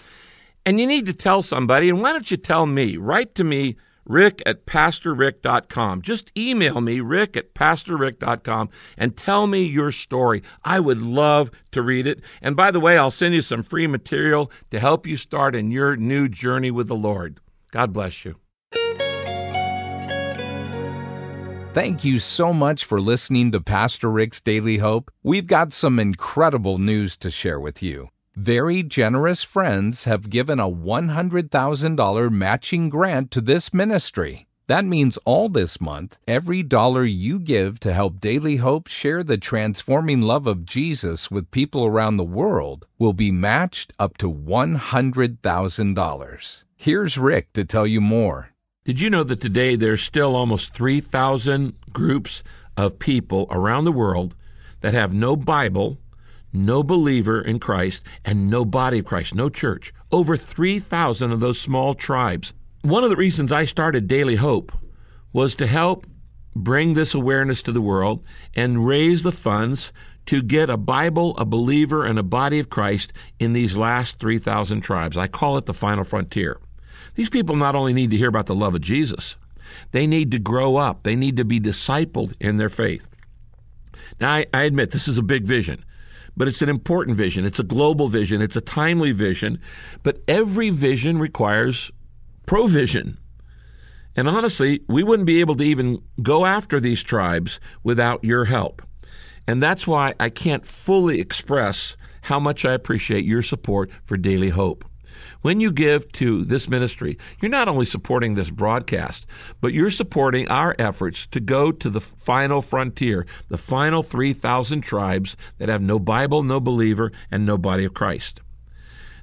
and 0.67 0.79
you 0.79 0.87
need 0.87 1.07
to 1.07 1.15
tell 1.15 1.41
somebody. 1.41 1.89
And 1.89 2.03
why 2.03 2.12
don't 2.12 2.31
you 2.31 2.37
tell 2.37 2.67
me? 2.67 2.99
Write 2.99 3.35
to 3.37 3.45
me 3.45 3.77
rick 4.05 4.43
at 4.45 4.67
pastorrick.com. 4.67 6.03
Just 6.03 6.31
email 6.37 6.83
me, 6.83 7.01
rick 7.01 7.35
at 7.35 7.55
pastorrick.com, 7.55 8.69
and 8.99 9.17
tell 9.17 9.47
me 9.47 9.62
your 9.62 9.91
story. 9.91 10.43
I 10.62 10.79
would 10.79 11.01
love 11.01 11.51
to 11.73 11.81
read 11.81 12.07
it. 12.07 12.21
And 12.43 12.55
by 12.57 12.71
the 12.71 12.79
way, 12.79 12.99
I'll 12.99 13.11
send 13.11 13.35
you 13.35 13.41
some 13.41 13.62
free 13.62 13.87
material 13.87 14.51
to 14.71 14.81
help 14.81 15.07
you 15.07 15.17
start 15.17 15.55
in 15.55 15.71
your 15.71 15.97
new 15.97 16.29
journey 16.29 16.71
with 16.71 16.89
the 16.89 16.95
Lord. 16.95 17.41
God 17.71 17.95
bless 17.95 18.27
you. 18.27 18.37
Thank 21.77 22.07
you 22.07 22.19
so 22.19 22.55
much 22.55 22.87
for 22.87 23.03
listening 23.03 23.53
to 23.53 23.61
Pastor 23.61 24.11
Rick's 24.11 24.41
Daily 24.41 24.79
Hope. 24.79 25.11
We've 25.23 25.47
got 25.47 25.75
some 25.75 25.99
incredible 25.99 26.79
news 26.79 27.19
to 27.19 27.31
share 27.31 27.61
with 27.61 27.83
you. 27.83 28.09
Very 28.35 28.83
generous 28.83 29.43
friends 29.43 30.05
have 30.05 30.31
given 30.31 30.59
a 30.59 30.71
$100,000 30.71 32.31
matching 32.31 32.89
grant 32.89 33.31
to 33.31 33.43
this 33.43 33.75
ministry. 33.75 34.47
That 34.69 34.87
means 34.87 35.19
all 35.27 35.51
this 35.51 35.79
month, 35.79 36.17
every 36.27 36.62
dollar 36.62 37.05
you 37.05 37.39
give 37.39 37.79
to 37.81 37.93
help 37.93 38.21
Daily 38.21 38.57
Hope 38.57 38.87
share 38.87 39.23
the 39.23 39.37
transforming 39.37 40.23
love 40.23 40.47
of 40.47 40.65
Jesus 40.65 41.31
with 41.31 41.51
people 41.51 41.85
around 41.85 42.17
the 42.17 42.25
world 42.25 42.87
will 42.99 43.12
be 43.12 43.31
matched 43.31 43.93
up 43.99 44.17
to 44.17 44.33
$100,000. 44.33 46.65
Here's 46.75 47.19
Rick 47.19 47.53
to 47.53 47.67
tell 47.67 47.87
you 47.87 48.01
more. 48.01 48.56
Did 48.87 49.01
you 49.01 49.11
know 49.11 49.25
that 49.25 49.42
today 49.42 49.77
there's 49.77 50.01
still 50.01 50.35
almost 50.35 50.72
3,000 50.72 51.75
groups 51.92 52.42
of 52.77 52.99
people 52.99 53.46
around 53.51 53.85
the 53.85 53.92
world 53.92 54.35
that 54.81 54.94
have 54.94 55.12
no 55.12 55.37
Bible 55.37 55.99
no 56.57 56.83
believer 56.83 57.40
in 57.40 57.59
Christ, 57.59 58.03
and 58.25 58.51
no 58.51 58.64
body 58.64 59.01
of 59.01 59.05
Christ, 59.05 59.35
no 59.35 59.49
church. 59.49 59.92
Over 60.11 60.37
3,000 60.37 61.33
of 61.33 61.40
those 61.40 61.61
small 61.61 61.94
tribes. 61.94 62.53
One 62.83 63.05
of 63.05 63.11
the 63.11 63.16
reasons 63.16 63.53
I 63.53 63.64
started 63.64 64.09
Daily 64.09 64.37
Hope 64.37 64.72
was 65.33 65.55
to 65.57 65.66
help 65.66 66.07
bring 66.55 66.94
this 66.94 67.14
awareness 67.14 67.62
to 67.62 67.72
the 67.72 67.83
world 67.83 68.25
and 68.55 68.87
raise 68.87 69.22
the 69.22 69.33
funds 69.33 69.92
to 70.27 70.42
get 70.42 70.70
a 70.70 70.77
Bible, 70.77 71.37
a 71.37 71.44
believer, 71.44 72.05
and 72.05 72.18
a 72.18 72.22
body 72.22 72.59
of 72.59 72.70
Christ 72.70 73.12
in 73.38 73.53
these 73.53 73.77
last 73.77 74.18
3,000 74.18 74.81
tribes. 74.81 75.16
I 75.16 75.27
call 75.27 75.59
it 75.59 75.66
the 75.66 75.75
final 75.75 76.05
frontier. 76.05 76.59
These 77.17 77.31
people 77.31 77.57
not 77.57 77.75
only 77.75 77.93
need 77.93 78.11
to 78.13 78.17
hear 78.17 78.29
about 78.29 78.47
the 78.47 78.55
love 78.55 78.75
of 78.75 78.81
Jesus, 78.81 79.37
they 79.91 80.07
need 80.07 80.31
to 80.31 80.39
grow 80.39 80.77
up, 80.77 81.03
they 81.03 81.17
need 81.17 81.37
to 81.37 81.45
be 81.45 81.59
discipled 81.59 82.35
in 82.41 82.57
their 82.57 82.69
faith. 82.69 83.09
Now, 84.21 84.33
I, 84.33 84.47
I 84.55 84.63
admit 84.63 84.93
this 84.93 85.09
is 85.09 85.19
a 85.19 85.23
big 85.23 85.45
vision 85.45 85.85
but 86.37 86.49
it's 86.49 86.63
an 86.63 86.69
important 86.69 87.17
vision. 87.17 87.45
It's 87.45 87.59
a 87.59 87.65
global 87.65 88.09
vision. 88.09 88.43
It's 88.43 88.57
a 88.57 88.61
timely 88.61 89.13
vision. 89.13 89.59
But 90.03 90.21
every 90.29 90.71
vision 90.71 91.19
requires 91.19 91.91
provision. 92.45 93.19
And 94.15 94.29
honestly, 94.29 94.81
we 94.89 95.03
wouldn't 95.03 95.27
be 95.27 95.41
able 95.41 95.57
to 95.57 95.65
even 95.65 96.03
go 96.23 96.47
after 96.47 96.79
these 96.79 97.03
tribes 97.03 97.59
without 97.83 98.23
your 98.23 98.47
help. 98.47 98.83
And 99.47 99.63
that's 99.63 99.87
why 99.87 100.15
I 100.21 100.29
can't 100.29 100.65
fully 100.65 101.21
express 101.21 101.97
how 102.23 102.41
much 102.41 102.65
I 102.65 102.73
appreciate 102.73 103.25
your 103.25 103.43
support 103.43 103.91
for 104.05 104.17
Daily 104.17 104.49
Hope. 104.51 104.85
When 105.43 105.61
you 105.61 105.73
give 105.73 106.11
to 106.13 106.45
this 106.45 106.69
ministry, 106.69 107.19
you're 107.41 107.51
not 107.51 107.69
only 107.69 107.87
supporting 107.87 108.35
this 108.35 108.51
broadcast, 108.51 109.27
but 109.61 109.73
you're 109.73 109.91
supporting 109.91 110.49
our 110.49 110.75
efforts 110.79 111.27
to 111.29 111.41
go 111.41 111.73
to 111.73 111.91
the 111.91 112.01
final 112.01 112.63
frontier, 112.63 113.27
the 113.49 113.59
final 113.59 114.03
3,000 114.03 114.81
tribes 114.81 115.37
that 115.59 115.69
have 115.69 115.83
no 115.83 115.99
Bible, 115.99 116.43
no 116.43 116.61
believer, 116.61 117.13
and 117.31 117.45
no 117.45 117.59
body 117.59 117.85
of 117.85 117.95
Christ. 117.95 118.41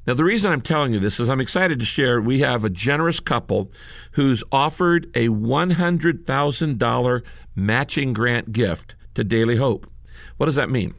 Now, 0.06 0.14
the 0.14 0.26
reason 0.26 0.52
I'm 0.52 0.62
telling 0.62 0.94
you 0.94 1.00
this 1.00 1.20
is 1.20 1.30
I'm 1.30 1.40
excited 1.40 1.80
to 1.80 1.86
share 1.86 2.20
we 2.20 2.40
have 2.40 2.66
a 2.66 2.70
generous 2.70 3.22
couple 3.22 3.72
who's 4.14 4.44
offered 4.52 5.06
a 5.16 5.30
$100,000 5.30 7.22
matching 7.56 8.14
grant 8.14 8.52
gift 8.52 8.96
to 9.16 9.24
Daily 9.24 9.56
Hope. 9.56 9.90
What 10.38 10.48
does 10.48 10.56
that 10.56 10.70
mean? 10.70 10.94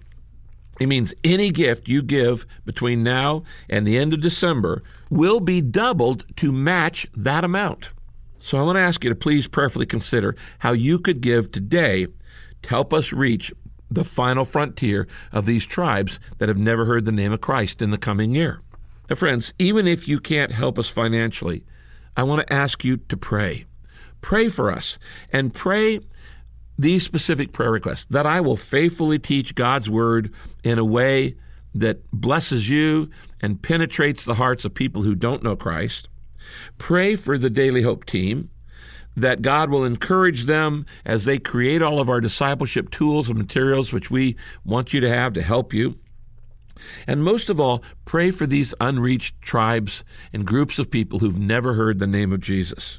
It 0.81 0.87
means 0.87 1.15
any 1.23 1.51
gift 1.51 1.89
you 1.89 2.03
give 2.03 2.47
between 2.65 3.03
now 3.03 3.45
and 3.69 3.87
the 3.87 3.97
end 3.97 4.13
of 4.13 4.21
December 4.21 4.83
will 5.09 5.41
be 5.41 5.61
doubled 5.61 6.25
to 6.37 6.53
match 6.53 7.07
that 7.15 7.45
amount. 7.45 7.91
So 8.41 8.59
I 8.59 8.63
want 8.63 8.77
to 8.77 8.83
ask 8.83 9.03
you 9.05 9.11
to 9.11 9.17
please 9.17 9.47
prayerfully 9.47 9.87
consider 9.87 10.37
how 10.59 10.73
you 10.73 10.99
could 10.99 11.21
give 11.21 11.51
today 11.53 12.07
to 12.63 12.69
help 12.69 12.93
us 12.93 13.13
reach 13.13 13.53
the 13.91 14.05
final 14.05 14.45
frontier 14.45 15.07
of 15.33 15.47
these 15.47 15.65
tribes 15.65 16.19
that 16.39 16.49
have 16.49 16.59
never 16.59 16.85
heard 16.85 17.05
the 17.05 17.13
name 17.13 17.33
of 17.33 17.41
Christ 17.41 17.81
in 17.81 17.91
the 17.91 17.99
coming 17.99 18.35
year. 18.35 18.61
Now, 19.09 19.17
friends, 19.17 19.53
even 19.59 19.87
if 19.87 20.09
you 20.09 20.19
can't 20.19 20.53
help 20.53 20.79
us 20.79 20.89
financially, 20.89 21.65
I 22.17 22.23
want 22.25 22.47
to 22.47 22.53
ask 22.53 22.85
you 22.85 22.97
to 22.97 23.17
pray. 23.17 23.67
Pray 24.21 24.49
for 24.49 24.73
us 24.73 24.99
and 25.33 25.55
pray 25.55 26.01
these 26.79 27.05
specific 27.05 27.53
prayer 27.53 27.71
requests 27.71 28.07
that 28.11 28.27
I 28.27 28.41
will 28.41 28.57
faithfully 28.57 29.19
teach 29.19 29.55
God's 29.55 29.89
word 29.89 30.33
in 30.63 30.79
a 30.79 30.85
way 30.85 31.37
that 31.75 32.09
blesses 32.13 32.69
you 32.69 33.11
and 33.41 33.63
penetrates 33.63 34.25
the 34.25 34.35
hearts 34.35 34.65
of 34.65 34.75
people 34.75 35.03
who 35.03 35.15
don't 35.15 35.43
know 35.43 35.57
Christ. 35.57 36.09
Pray 36.79 37.17
for 37.17 37.39
the 37.39 37.51
Daily 37.51 37.83
Hope 37.83 38.05
team 38.05 38.51
that 39.17 39.43
God 39.43 39.71
will 39.71 39.85
encourage 39.85 40.45
them 40.45 40.87
as 41.05 41.25
they 41.25 41.39
create 41.39 41.83
all 41.83 42.01
of 42.01 42.09
our 42.09 42.21
discipleship 42.21 42.91
tools 42.91 43.29
and 43.29 43.39
materials 43.39 43.93
which 43.93 44.11
we 44.11 44.37
want 44.65 44.93
you 44.93 45.01
to 45.01 45.09
have 45.09 45.33
to 45.35 45.43
help 45.43 45.73
you. 45.73 45.97
And 47.07 47.23
most 47.23 47.49
of 47.49 47.61
all, 47.61 47.83
pray 48.05 48.31
for 48.31 48.47
these 48.47 48.75
unreached 48.81 49.41
tribes 49.41 50.03
and 50.33 50.45
groups 50.45 50.79
of 50.79 50.91
people 50.91 51.21
who've 51.21 51.39
never 51.39 51.75
heard 51.75 51.99
the 51.99 52.07
name 52.07 52.33
of 52.33 52.41
Jesus. 52.41 52.99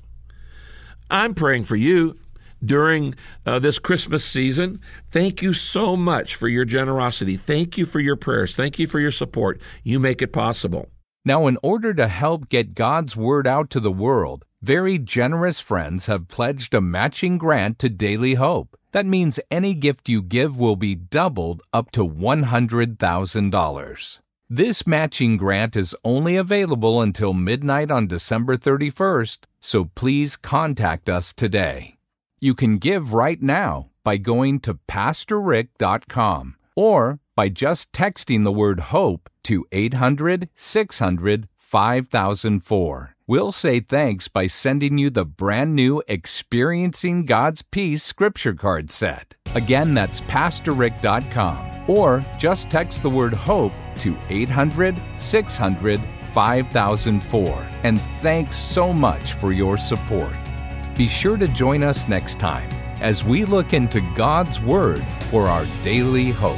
I'm 1.10 1.36
praying 1.36 1.66
for 1.66 1.76
you 1.76 2.18
during 2.66 3.16
uh, 3.46 3.60
this 3.60 3.80
Christmas 3.80 4.26
season. 4.26 4.80
Thank 5.10 5.42
you 5.42 5.54
so 5.54 5.96
much 5.96 6.36
for 6.36 6.48
your 6.48 6.66
generosity. 6.66 7.38
Thank 7.38 7.78
you 7.78 7.86
for 7.86 8.00
your 8.00 8.16
prayers. 8.16 8.56
Thank 8.56 8.80
you 8.80 8.88
for 8.88 9.00
your 9.00 9.12
support. 9.12 9.62
You 9.84 10.00
make 10.00 10.22
it 10.22 10.34
possible. 10.34 10.90
Now, 11.24 11.48
in 11.48 11.58
order 11.64 11.94
to 11.94 12.08
help 12.08 12.50
get 12.50 12.76
God's 12.76 13.18
Word 13.18 13.48
out 13.48 13.70
to 13.72 13.80
the 13.80 13.92
world, 13.92 14.46
very 14.62 15.00
generous 15.00 15.60
friends 15.60 16.06
have 16.06 16.28
pledged 16.28 16.74
a 16.74 16.82
matching 16.82 17.38
grant 17.38 17.80
to 17.80 17.90
Daily 17.90 18.36
Hope. 18.36 18.78
That 18.92 19.06
means 19.06 19.40
any 19.50 19.74
gift 19.74 20.08
you 20.08 20.22
give 20.22 20.58
will 20.58 20.76
be 20.76 20.96
doubled 20.96 21.64
up 21.74 21.92
to 21.92 22.08
$100,000. 22.08 24.20
This 24.50 24.86
matching 24.86 25.38
grant 25.38 25.76
is 25.76 25.96
only 26.04 26.38
available 26.38 27.02
until 27.02 27.34
midnight 27.34 27.90
on 27.90 28.06
December 28.06 28.56
31st, 28.56 29.40
so 29.60 29.86
please 29.86 30.36
contact 30.36 31.10
us 31.10 31.34
today. 31.34 31.95
You 32.40 32.54
can 32.54 32.78
give 32.78 33.14
right 33.14 33.42
now 33.42 33.90
by 34.04 34.18
going 34.18 34.60
to 34.62 34.76
PastorRick.com 34.88 36.56
or 36.76 37.20
by 37.36 37.50
just 37.50 37.92
texting 37.92 38.44
the 38.44 38.52
word 38.52 38.80
HOPE 38.92 39.30
to 39.44 39.66
800 39.72 40.50
600 40.56 41.48
5004. 41.58 43.16
We'll 43.28 43.52
say 43.52 43.80
thanks 43.80 44.28
by 44.28 44.48
sending 44.48 44.98
you 44.98 45.10
the 45.10 45.26
brand 45.26 45.76
new 45.76 46.04
Experiencing 46.08 47.26
God's 47.26 47.64
Peace 47.64 48.04
scripture 48.04 48.54
card 48.54 48.92
set. 48.92 49.36
Again, 49.56 49.94
that's 49.94 50.22
PastorRick.com 50.22 51.90
or 51.90 52.26
just 52.38 52.70
text 52.70 53.02
the 53.02 53.10
word 53.10 53.34
HOPE 53.34 53.74
to 54.00 54.16
800 54.30 54.96
600 55.16 56.02
5004. 56.34 57.68
And 57.84 58.02
thanks 58.22 58.58
so 58.58 58.94
much 58.94 59.34
for 59.34 59.52
your 59.52 59.78
support. 59.78 60.36
Be 60.96 61.10
sure 61.10 61.36
to 61.36 61.48
join 61.50 61.84
us 61.84 62.08
next 62.08 62.40
time 62.40 62.70
as 63.02 63.26
we 63.26 63.44
look 63.44 63.74
into 63.74 64.00
God's 64.16 64.62
Word 64.62 65.06
for 65.24 65.44
our 65.44 65.66
daily 65.84 66.32
hope. 66.32 66.58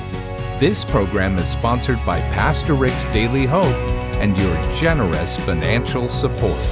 This 0.59 0.85
program 0.85 1.37
is 1.37 1.47
sponsored 1.49 1.97
by 2.05 2.19
Pastor 2.29 2.75
Rick's 2.75 3.05
Daily 3.05 3.47
Hope 3.47 3.65
and 4.21 4.37
your 4.37 4.73
generous 4.73 5.37
financial 5.37 6.07
support. 6.07 6.63